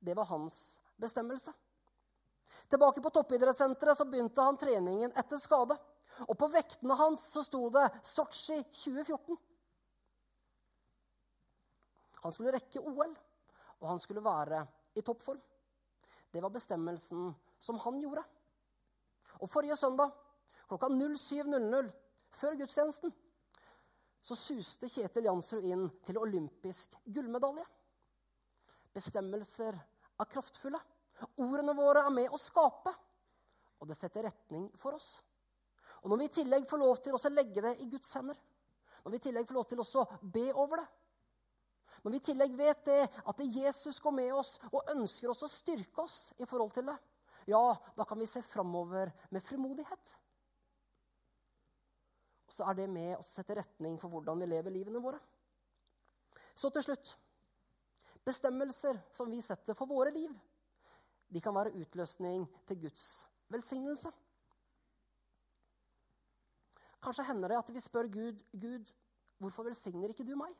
Det 0.00 0.14
var 0.16 0.24
hans 0.24 0.80
bestemmelse. 1.00 1.52
Tilbake 2.70 3.02
på 3.04 3.10
toppidrettssenteret 3.10 3.98
så 3.98 4.06
begynte 4.08 4.44
han 4.44 4.58
treningen 4.58 5.12
etter 5.18 5.40
skade. 5.40 5.76
Og 6.28 6.36
på 6.38 6.48
vektene 6.52 6.96
hans 6.98 7.26
så 7.34 7.42
sto 7.44 7.66
det 7.74 7.88
Sotsji 8.06 8.60
2014. 8.62 9.38
Han 12.24 12.32
skulle 12.32 12.54
rekke 12.54 12.80
OL, 12.80 13.10
og 13.82 13.88
han 13.90 14.00
skulle 14.00 14.22
være 14.24 14.62
i 14.96 15.02
toppform. 15.04 15.40
Det 16.32 16.40
var 16.42 16.54
bestemmelsen 16.54 17.34
som 17.60 17.78
han 17.84 17.98
gjorde. 18.00 18.22
Og 19.42 19.50
forrige 19.50 19.76
søndag 19.76 20.14
klokka 20.70 20.88
07.00 20.88 21.90
før 22.34 22.56
gudstjenesten 22.58 23.12
så 24.24 24.36
suste 24.38 24.88
Kjetil 24.88 25.28
Jansrud 25.28 25.66
inn 25.68 25.84
til 26.06 26.16
olympisk 26.16 26.96
gullmedalje. 27.04 27.64
Bestemmelser 28.94 29.76
er 29.76 30.30
kraftfulle. 30.30 30.80
Ordene 31.40 31.74
våre 31.76 32.04
er 32.06 32.14
med 32.14 32.32
å 32.32 32.40
skape, 32.40 32.92
og 33.80 33.88
det 33.88 33.96
setter 33.98 34.26
retning 34.28 34.66
for 34.80 34.96
oss. 34.96 35.18
Og 36.02 36.10
når 36.12 36.20
vi 36.20 36.28
i 36.28 36.34
tillegg 36.40 36.66
får 36.68 36.82
lov 36.82 36.98
til 37.04 37.16
å 37.16 37.32
legge 37.32 37.62
det 37.64 37.76
i 37.80 37.88
Guds 37.92 38.12
hender, 38.16 38.36
når 39.04 39.12
vi 39.12 39.20
i 39.20 39.24
tillegg 39.28 39.48
får 39.48 39.58
lov 39.58 39.66
til 39.70 39.82
å 39.84 40.04
be 40.34 40.46
over 40.52 40.82
det, 40.82 40.88
når 42.04 42.12
vi 42.12 42.18
i 42.20 42.24
tillegg 42.26 42.56
vet 42.58 42.84
det, 42.84 43.00
at 43.24 43.38
Jesus 43.40 43.96
går 44.04 44.12
med 44.12 44.34
oss 44.36 44.58
og 44.70 44.90
ønsker 44.92 45.30
oss 45.32 45.46
å 45.46 45.48
styrke 45.48 46.04
oss 46.04 46.18
i 46.36 46.48
forhold 46.48 46.74
til 46.76 46.84
det, 46.90 46.96
ja, 47.48 47.62
da 47.96 48.04
kan 48.08 48.20
vi 48.20 48.28
se 48.28 48.42
framover 48.44 49.12
med 49.32 49.44
frimodighet. 49.44 50.14
Og 52.44 52.52
så 52.52 52.68
er 52.68 52.76
det 52.76 52.90
med 52.92 53.16
å 53.16 53.24
sette 53.24 53.56
retning 53.56 53.96
for 54.00 54.12
hvordan 54.12 54.40
vi 54.40 54.50
lever 54.52 54.72
livene 54.72 55.00
våre. 55.00 55.20
Så 56.54 56.68
til 56.72 56.84
slutt 56.84 57.14
bestemmelser 58.24 59.00
som 59.12 59.32
vi 59.32 59.40
setter 59.44 59.76
for 59.76 59.88
våre 59.88 60.12
liv 60.14 60.32
de 61.34 61.40
kan 61.42 61.54
være 61.54 61.74
utløsning 61.74 62.44
til 62.68 62.80
Guds 62.84 63.06
velsignelse. 63.50 64.10
Kanskje 67.02 67.26
hender 67.28 67.50
det 67.52 67.58
at 67.58 67.72
vi 67.74 67.80
spør 67.82 68.06
Gud, 68.12 68.44
Gud, 68.60 68.92
hvorfor 69.42 69.66
velsigner 69.66 70.14
ikke 70.14 70.24
du 70.24 70.36
meg? 70.38 70.54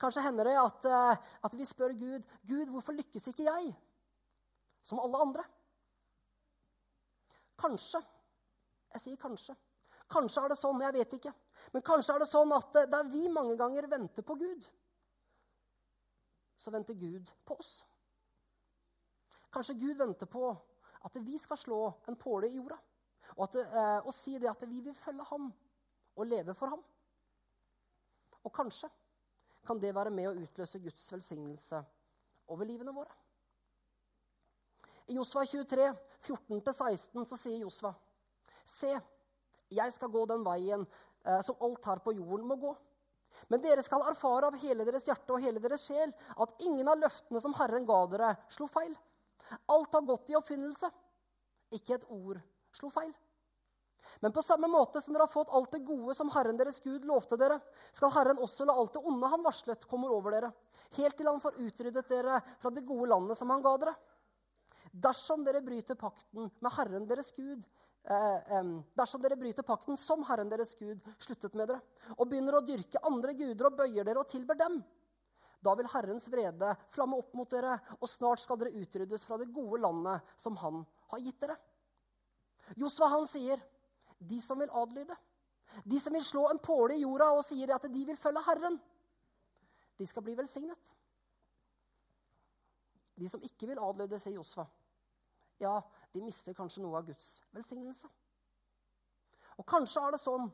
Kanskje 0.00 0.24
hender 0.24 0.48
det 0.48 0.56
at, 0.58 0.88
eh, 0.88 1.28
at 1.46 1.54
vi 1.58 1.64
spør 1.68 1.92
Gud, 2.00 2.24
Gud, 2.48 2.72
hvorfor 2.72 2.96
lykkes 2.96 3.28
ikke 3.30 3.46
jeg 3.46 3.70
som 4.82 4.98
alle 5.00 5.20
andre? 5.20 5.44
Kanskje. 7.60 8.02
Jeg 8.94 9.04
sier 9.04 9.20
kanskje. 9.20 9.54
Kanskje 10.10 10.42
er 10.42 10.52
det 10.52 10.58
sånn, 10.58 10.82
jeg 10.82 10.96
vet 10.96 11.16
ikke. 11.18 11.32
Men 11.72 11.84
kanskje 11.86 12.16
er 12.16 12.24
det 12.24 12.30
sånn 12.32 12.52
at 12.56 12.80
eh, 12.80 12.90
der 12.90 13.12
vi 13.12 13.28
mange 13.28 13.56
ganger 13.60 13.86
venter 13.90 14.26
på 14.26 14.36
Gud, 14.40 14.66
så 16.56 16.72
venter 16.74 16.98
Gud 16.98 17.30
på 17.46 17.56
oss. 17.58 17.82
Kanskje 19.54 19.76
Gud 19.78 20.00
venter 20.00 20.26
på 20.30 20.48
at 21.04 21.16
vi 21.22 21.38
skal 21.38 21.60
slå 21.60 21.80
en 22.10 22.18
påle 22.18 22.48
i 22.48 22.56
jorda 22.58 22.78
og, 23.36 23.46
at, 23.46 23.56
eh, 23.62 24.00
og 24.06 24.12
si 24.14 24.36
det 24.38 24.50
at 24.50 24.62
vi 24.68 24.80
vil 24.82 24.94
følge 24.98 25.24
ham 25.30 25.48
og 26.14 26.26
leve 26.26 26.54
for 26.58 26.74
ham. 26.74 26.82
Og 28.44 28.52
kanskje 28.54 28.90
kan 29.66 29.80
det 29.80 29.94
være 29.96 30.12
med 30.14 30.28
å 30.28 30.34
utløse 30.36 30.80
Guds 30.82 31.06
velsignelse 31.12 31.80
over 32.52 32.68
livene 32.68 32.94
våre. 32.94 33.14
I 35.08 35.18
Josva 35.18 35.44
23, 35.48 35.88
14-16, 36.24 37.24
så 37.28 37.36
sier 37.36 37.62
Josva.: 37.64 37.92
Se, 38.64 38.92
jeg 39.70 39.92
skal 39.96 40.12
gå 40.12 40.24
den 40.28 40.44
veien 40.46 40.84
eh, 40.84 41.40
som 41.44 41.60
alt 41.64 41.86
her 41.90 42.02
på 42.04 42.14
jorden 42.16 42.48
må 42.48 42.56
gå. 42.60 42.74
Men 43.50 43.60
dere 43.64 43.82
skal 43.82 44.04
erfare 44.08 44.48
av 44.48 44.58
hele 44.62 44.86
deres 44.86 45.08
hjerte 45.08 45.34
og 45.34 45.42
hele 45.42 45.60
deres 45.60 45.88
sjel 45.88 46.12
at 46.40 46.54
ingen 46.64 46.88
av 46.88 47.00
løftene 47.00 47.40
som 47.42 47.56
Herren 47.58 47.86
ga 47.88 47.98
dere, 48.12 48.30
slo 48.52 48.68
feil. 48.70 48.94
Alt 49.72 49.94
har 49.94 50.06
gått 50.08 50.30
i 50.30 50.38
oppfinnelse. 50.38 50.90
Ikke 51.76 51.98
et 51.98 52.08
ord 52.12 52.40
slo 52.74 52.90
feil. 52.92 53.12
Men 54.20 54.32
på 54.32 54.42
samme 54.42 54.68
måte 54.68 55.00
som 55.00 55.14
dere 55.14 55.26
har 55.26 55.32
fått 55.32 55.52
alt 55.54 55.72
det 55.72 55.84
gode 55.86 56.14
som 56.14 56.30
Herren 56.34 56.58
deres 56.60 56.80
Gud 56.84 57.06
lovte 57.08 57.38
dere, 57.40 57.58
skal 57.92 58.12
Herren 58.14 58.40
også 58.42 58.66
la 58.68 58.76
alt 58.76 58.92
det 58.96 59.02
onde 59.08 59.30
han 59.32 59.44
varslet, 59.44 59.86
komme 59.90 60.10
over 60.12 60.36
dere, 60.36 60.50
helt 60.98 61.16
til 61.18 61.30
han 61.30 61.40
får 61.42 61.60
utryddet 61.64 62.10
dere 62.10 62.40
fra 62.60 62.72
det 62.74 62.84
gode 62.88 63.08
landet 63.10 63.40
som 63.40 63.52
han 63.52 63.64
ga 63.64 63.74
dere. 63.80 63.94
Dersom 64.92 65.44
dere 65.46 65.64
bryter 65.64 65.98
pakten 65.98 66.50
med 66.62 66.76
Herren 66.76 67.08
deres 67.08 67.32
Gud, 67.34 67.64
eh, 68.04 68.60
dersom 69.00 69.24
dere 69.24 69.40
bryter 69.40 69.66
pakten 69.66 69.98
som 70.00 70.22
Herren 70.28 70.52
deres 70.52 70.76
Gud 70.78 71.00
sluttet 71.18 71.56
med 71.56 71.72
dere, 71.72 71.80
og 72.18 72.28
begynner 72.28 72.60
å 72.60 72.66
dyrke 72.66 73.02
andre 73.08 73.34
guder 73.38 73.70
og 73.70 73.80
bøyer 73.80 74.04
dere 74.04 74.20
og 74.20 74.30
tilber 74.30 74.60
dem, 74.60 74.82
da 75.64 75.74
vil 75.78 75.88
Herrens 75.88 76.26
vrede 76.28 76.72
flamme 76.92 77.18
opp 77.20 77.32
mot 77.38 77.50
dere, 77.50 77.76
og 78.00 78.10
snart 78.10 78.42
skal 78.42 78.58
dere 78.60 78.74
utryddes 78.82 79.24
fra 79.24 79.38
det 79.40 79.52
gode 79.54 79.80
landet 79.80 80.34
som 80.40 80.56
Han 80.60 80.82
har 81.12 81.22
gitt 81.24 81.40
dere. 81.40 81.56
Josva 82.80 83.10
han 83.12 83.26
sier 83.28 83.60
de 84.18 84.40
som 84.40 84.60
vil 84.60 84.72
adlyde, 84.72 85.16
de 85.84 86.00
som 86.00 86.14
vil 86.14 86.24
slå 86.24 86.46
en 86.50 86.60
påle 86.62 86.96
i 86.96 87.02
jorda 87.02 87.30
og 87.34 87.44
sier 87.44 87.72
at 87.74 87.86
de 87.92 88.04
vil 88.08 88.18
følge 88.20 88.44
Herren, 88.46 88.78
de 89.98 90.06
skal 90.06 90.24
bli 90.26 90.34
velsignet. 90.38 90.92
De 93.14 93.28
som 93.30 93.42
ikke 93.46 93.68
vil 93.70 93.78
adlyde, 93.78 94.18
sier 94.18 94.38
Josva, 94.38 94.64
ja, 95.62 95.76
de 96.12 96.22
mister 96.24 96.56
kanskje 96.56 96.82
noe 96.82 96.98
av 96.98 97.08
Guds 97.08 97.36
velsignelse. 97.54 98.08
Og 99.60 99.66
kanskje 99.70 100.02
er 100.02 100.14
det 100.14 100.22
sånn 100.22 100.48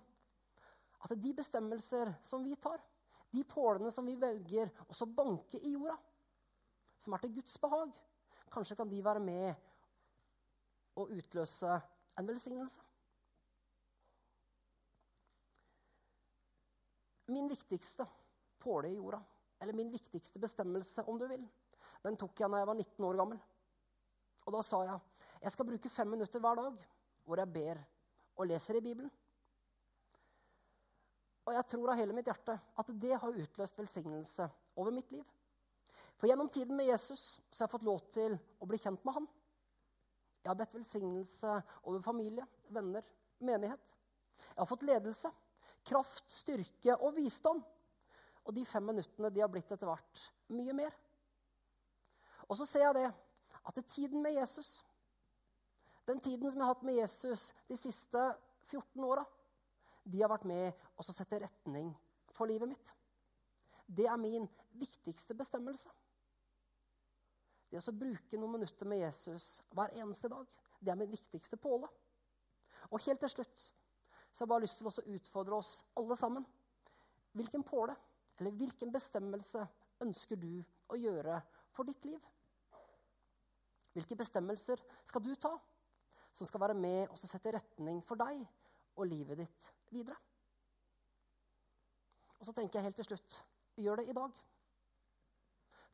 at 1.00 1.14
de 1.16 1.32
bestemmelser 1.36 2.12
som 2.26 2.44
vi 2.44 2.56
tar, 2.60 2.82
de 3.30 3.44
pålene 3.44 3.90
som 3.94 4.06
vi 4.06 4.16
velger 4.18 4.70
også 4.88 5.06
banke 5.06 5.60
i 5.62 5.74
jorda, 5.74 5.96
som 6.98 7.14
er 7.14 7.22
til 7.24 7.34
Guds 7.38 7.58
behag, 7.62 7.92
kanskje 8.52 8.76
kan 8.76 8.90
de 8.90 9.04
være 9.04 9.22
med 9.22 9.54
å 10.98 11.06
utløse 11.06 11.76
en 12.18 12.28
velsignelse. 12.28 12.82
Min 17.30 17.46
viktigste 17.48 18.06
påle 18.60 18.90
i 18.90 18.98
jorda, 18.98 19.20
eller 19.62 19.76
min 19.78 19.92
viktigste 19.92 20.42
bestemmelse, 20.42 21.06
om 21.06 21.18
du 21.20 21.28
vil, 21.30 21.46
den 22.02 22.18
tok 22.18 22.42
jeg 22.42 22.50
da 22.50 22.60
jeg 22.60 22.68
var 22.72 22.78
19 22.80 23.06
år 23.06 23.20
gammel. 23.22 23.40
Og 24.48 24.54
da 24.56 24.62
sa 24.66 24.82
jeg 24.88 24.98
jeg 25.40 25.52
skal 25.54 25.66
bruke 25.70 25.88
fem 25.88 26.10
minutter 26.12 26.42
hver 26.42 26.58
dag 26.58 26.80
hvor 27.24 27.40
jeg 27.40 27.52
ber 27.54 27.78
og 28.36 28.48
leser 28.50 28.76
i 28.76 28.82
Bibelen. 28.84 29.10
Og 31.50 31.56
jeg 31.56 31.66
tror 31.66 31.90
av 31.90 31.98
hele 31.98 32.14
mitt 32.14 32.28
hjerte 32.30 32.54
at 32.78 32.90
det 33.02 33.16
har 33.18 33.38
utløst 33.42 33.78
velsignelse 33.80 34.44
over 34.78 34.94
mitt 34.94 35.10
liv. 35.10 35.24
For 36.14 36.30
gjennom 36.30 36.46
tiden 36.52 36.76
med 36.78 36.86
Jesus 36.86 37.40
så 37.50 37.64
har 37.64 37.66
jeg 37.66 37.72
fått 37.72 37.86
lov 37.88 38.04
til 38.14 38.36
å 38.62 38.68
bli 38.70 38.78
kjent 38.78 39.02
med 39.02 39.16
han. 39.16 39.26
Jeg 40.44 40.50
har 40.52 40.58
bedt 40.60 40.76
velsignelse 40.76 41.56
over 41.82 42.04
familie, 42.04 42.44
venner, 42.70 43.02
menighet. 43.42 43.96
Jeg 44.44 44.60
har 44.60 44.68
fått 44.70 44.86
ledelse, 44.86 45.32
kraft, 45.90 46.30
styrke 46.30 46.94
og 47.00 47.18
visdom. 47.18 47.64
Og 48.46 48.54
de 48.54 48.62
fem 48.70 48.86
minuttene 48.86 49.32
de 49.34 49.42
har 49.42 49.50
blitt 49.50 49.74
etter 49.74 49.90
hvert 49.90 50.24
mye 50.54 50.78
mer. 50.84 50.94
Og 52.46 52.54
så 52.62 52.68
ser 52.68 52.86
jeg 52.86 52.98
det 53.00 53.08
at 53.10 53.74
det 53.74 53.88
tiden 53.90 54.22
med 54.22 54.38
Jesus, 54.38 54.84
den 56.06 56.22
tiden 56.22 56.46
som 56.46 56.62
jeg 56.62 56.68
har 56.68 56.76
hatt 56.76 56.86
med 56.86 57.02
Jesus 57.02 57.50
de 57.66 57.82
siste 57.82 58.28
14 58.70 59.10
åra, 59.10 59.26
de 60.04 60.22
har 60.22 60.30
vært 60.32 60.48
med 60.48 60.84
og 60.96 61.06
sette 61.06 61.40
retning 61.42 61.92
for 62.32 62.50
livet 62.50 62.70
mitt. 62.70 62.92
Det 63.86 64.06
er 64.06 64.20
min 64.20 64.46
viktigste 64.78 65.34
bestemmelse. 65.34 65.90
Det 67.70 67.78
å 67.78 67.94
bruke 67.94 68.38
noen 68.38 68.58
minutter 68.58 68.88
med 68.90 69.02
Jesus 69.04 69.60
hver 69.74 69.92
eneste 69.98 70.30
dag, 70.30 70.46
det 70.80 70.90
er 70.90 70.98
min 70.98 71.10
viktigste 71.10 71.58
påle. 71.60 71.86
Og 72.90 73.02
helt 73.04 73.20
til 73.22 73.30
slutt 73.30 73.66
så 74.30 74.42
har 74.42 74.46
jeg 74.46 74.50
bare 74.52 74.64
lyst 74.64 74.80
til 74.80 74.88
å 74.90 75.16
utfordre 75.16 75.58
oss 75.58 75.72
alle 75.98 76.16
sammen. 76.18 76.46
Hvilken 77.34 77.66
påle 77.66 77.94
eller 78.40 78.54
hvilken 78.58 78.92
bestemmelse 78.94 79.62
ønsker 80.02 80.38
du 80.40 80.62
å 80.90 80.98
gjøre 80.98 81.38
for 81.74 81.86
ditt 81.86 82.06
liv? 82.08 82.20
Hvilke 83.94 84.16
bestemmelser 84.18 84.80
skal 85.06 85.22
du 85.22 85.34
ta 85.34 85.52
som 86.30 86.46
skal 86.46 86.62
være 86.62 86.78
med 86.78 87.10
og 87.10 87.18
sette 87.18 87.54
retning 87.54 88.00
for 88.06 88.18
deg 88.18 88.42
og 88.96 89.06
livet 89.10 89.42
ditt 89.42 89.70
videre? 89.92 90.16
Og 92.40 92.46
så 92.48 92.54
tenker 92.56 92.78
jeg 92.78 92.88
helt 92.88 93.00
til 93.02 93.10
slutt 93.10 93.40
gjør 93.80 94.00
det 94.00 94.10
i 94.10 94.16
dag. 94.16 94.38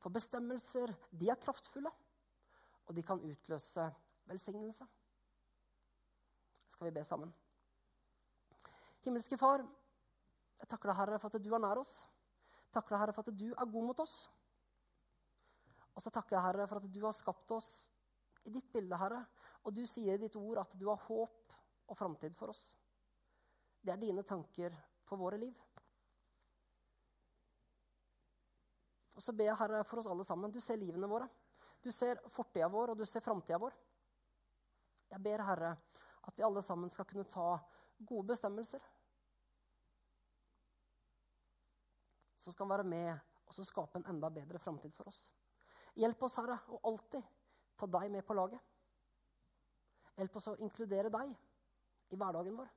For 0.02 0.14
bestemmelser, 0.14 0.92
de 1.10 1.30
er 1.30 1.40
kraftfulle, 1.42 1.90
og 2.86 2.94
de 2.94 3.02
kan 3.02 3.22
utløse 3.22 3.86
velsignelse. 4.30 4.86
Skal 6.70 6.88
vi 6.88 6.94
be 6.94 7.04
sammen? 7.04 7.32
Himmelske 9.06 9.38
Far, 9.38 9.64
jeg 10.60 10.68
takker 10.70 10.90
deg, 10.90 10.98
Herre, 10.98 11.18
for 11.22 11.30
at 11.30 11.42
du 11.42 11.52
er 11.54 11.62
nær 11.62 11.80
oss. 11.80 11.98
Takker 12.74 12.94
deg, 12.94 13.02
Herre, 13.02 13.14
for 13.16 13.26
at 13.26 13.38
du 13.38 13.48
er 13.52 13.72
god 13.72 13.86
mot 13.90 14.00
oss. 14.02 14.16
Og 15.96 16.04
så 16.04 16.12
takker 16.12 16.36
jeg, 16.36 16.44
Herre, 16.44 16.66
for 16.68 16.80
at 16.80 16.88
du 16.92 17.00
har 17.04 17.14
skapt 17.16 17.54
oss 17.56 17.70
i 18.46 18.52
ditt 18.52 18.68
bilde, 18.72 18.98
Herre. 19.00 19.22
Og 19.64 19.74
du 19.74 19.84
sier 19.88 20.16
i 20.16 20.22
ditt 20.22 20.36
ord 20.38 20.60
at 20.62 20.74
du 20.78 20.86
har 20.90 21.00
håp 21.08 21.54
og 21.86 21.98
framtid 21.98 22.36
for 22.38 22.52
oss. 22.52 22.74
Det 23.86 23.92
er 23.94 24.02
dine 24.02 24.24
tanker 24.26 24.74
for 25.06 25.20
våre 25.20 25.38
liv. 25.38 25.54
Og 29.14 29.22
så 29.22 29.32
ber 29.32 29.46
jeg, 29.46 29.58
Herre, 29.60 29.84
for 29.86 30.02
oss 30.02 30.08
alle 30.10 30.26
sammen. 30.26 30.50
Du 30.50 30.58
ser 30.60 30.80
livene 30.80 31.06
våre. 31.08 31.28
Du 31.80 31.92
ser 31.94 32.18
fortida 32.34 32.66
vår, 32.68 32.92
og 32.92 32.98
du 32.98 33.06
ser 33.06 33.22
framtida 33.22 33.60
vår. 33.62 33.76
Jeg 35.14 35.22
ber, 35.22 35.44
Herre, 35.46 35.70
at 36.26 36.34
vi 36.36 36.44
alle 36.44 36.62
sammen 36.66 36.90
skal 36.90 37.06
kunne 37.06 37.28
ta 37.30 37.46
gode 38.10 38.26
bestemmelser. 38.32 38.82
Som 42.42 42.52
skal 42.52 42.68
være 42.74 42.86
med 42.90 43.12
og 43.46 43.54
skape 43.54 44.00
en 44.00 44.08
enda 44.10 44.32
bedre 44.34 44.58
framtid 44.58 44.92
for 44.98 45.08
oss. 45.12 45.28
Hjelp 45.96 46.26
oss, 46.26 46.40
Herre, 46.40 46.58
å 46.74 46.80
alltid 46.90 47.22
ta 47.78 47.86
deg 47.86 48.10
med 48.12 48.26
på 48.26 48.34
laget. 48.34 48.60
Hjelp 50.18 50.36
oss 50.36 50.50
å 50.50 50.56
inkludere 50.64 51.12
deg 51.12 51.30
i 52.10 52.18
hverdagen 52.18 52.58
vår, 52.58 52.68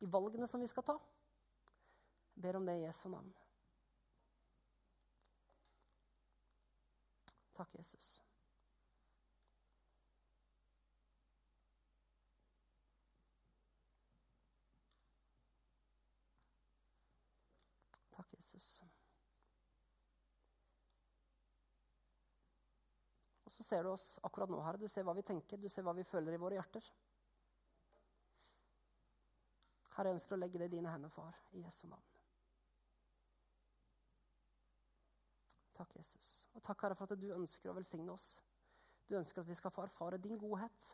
i 0.00 0.08
valgene 0.08 0.48
som 0.48 0.60
vi 0.60 0.68
skal 0.70 0.86
ta. 0.86 0.96
Jeg 2.34 2.42
ber 2.46 2.56
om 2.56 2.66
det 2.66 2.78
i 2.80 2.84
Jesu 2.86 3.08
navn. 3.12 3.32
Takk, 7.60 7.74
Jesus. 7.76 8.22
Takk, 18.16 18.32
Jesus. 18.38 18.80
Og 23.44 23.52
så 23.52 23.64
ser 23.66 23.84
du 23.84 23.90
oss 23.92 24.14
akkurat 24.24 24.48
nå, 24.48 24.62
Herre. 24.64 24.80
Du 24.80 24.88
ser 24.88 25.04
hva 25.04 25.12
vi 25.18 25.26
tenker, 25.26 25.60
du 25.60 25.68
ser 25.68 25.84
hva 25.84 25.92
vi 25.96 26.06
føler 26.08 26.36
i 26.36 26.40
våre 26.40 26.56
hjerter. 26.56 26.86
Herre, 30.00 30.14
jeg 30.14 30.16
ønsker 30.16 30.32
å 30.32 30.40
legge 30.40 30.56
det 30.56 30.70
i 30.70 30.72
dine 30.78 30.88
hender, 30.88 31.10
far, 31.12 31.34
i 31.52 31.60
Jesu 31.60 31.82
navn. 31.84 32.06
Takk, 35.76 35.92
Jesus. 35.98 36.30
Og 36.56 36.64
takk, 36.64 36.86
Herre, 36.86 36.96
for 36.96 37.04
at 37.04 37.20
du 37.20 37.26
ønsker 37.36 37.68
å 37.68 37.76
velsigne 37.76 38.14
oss. 38.14 38.30
Du 39.04 39.18
ønsker 39.18 39.44
at 39.44 39.50
vi 39.50 39.58
skal 39.58 39.74
få 39.76 39.84
erfare 39.84 40.16
din 40.16 40.40
godhet, 40.40 40.88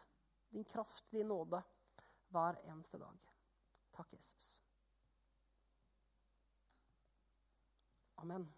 din 0.50 0.66
kraft, 0.66 1.06
din 1.14 1.30
nåde 1.30 1.62
hver 2.34 2.58
eneste 2.66 2.98
dag. 2.98 3.30
Takk, 3.94 4.10
Jesus. 4.18 4.56
Amen. 8.18 8.50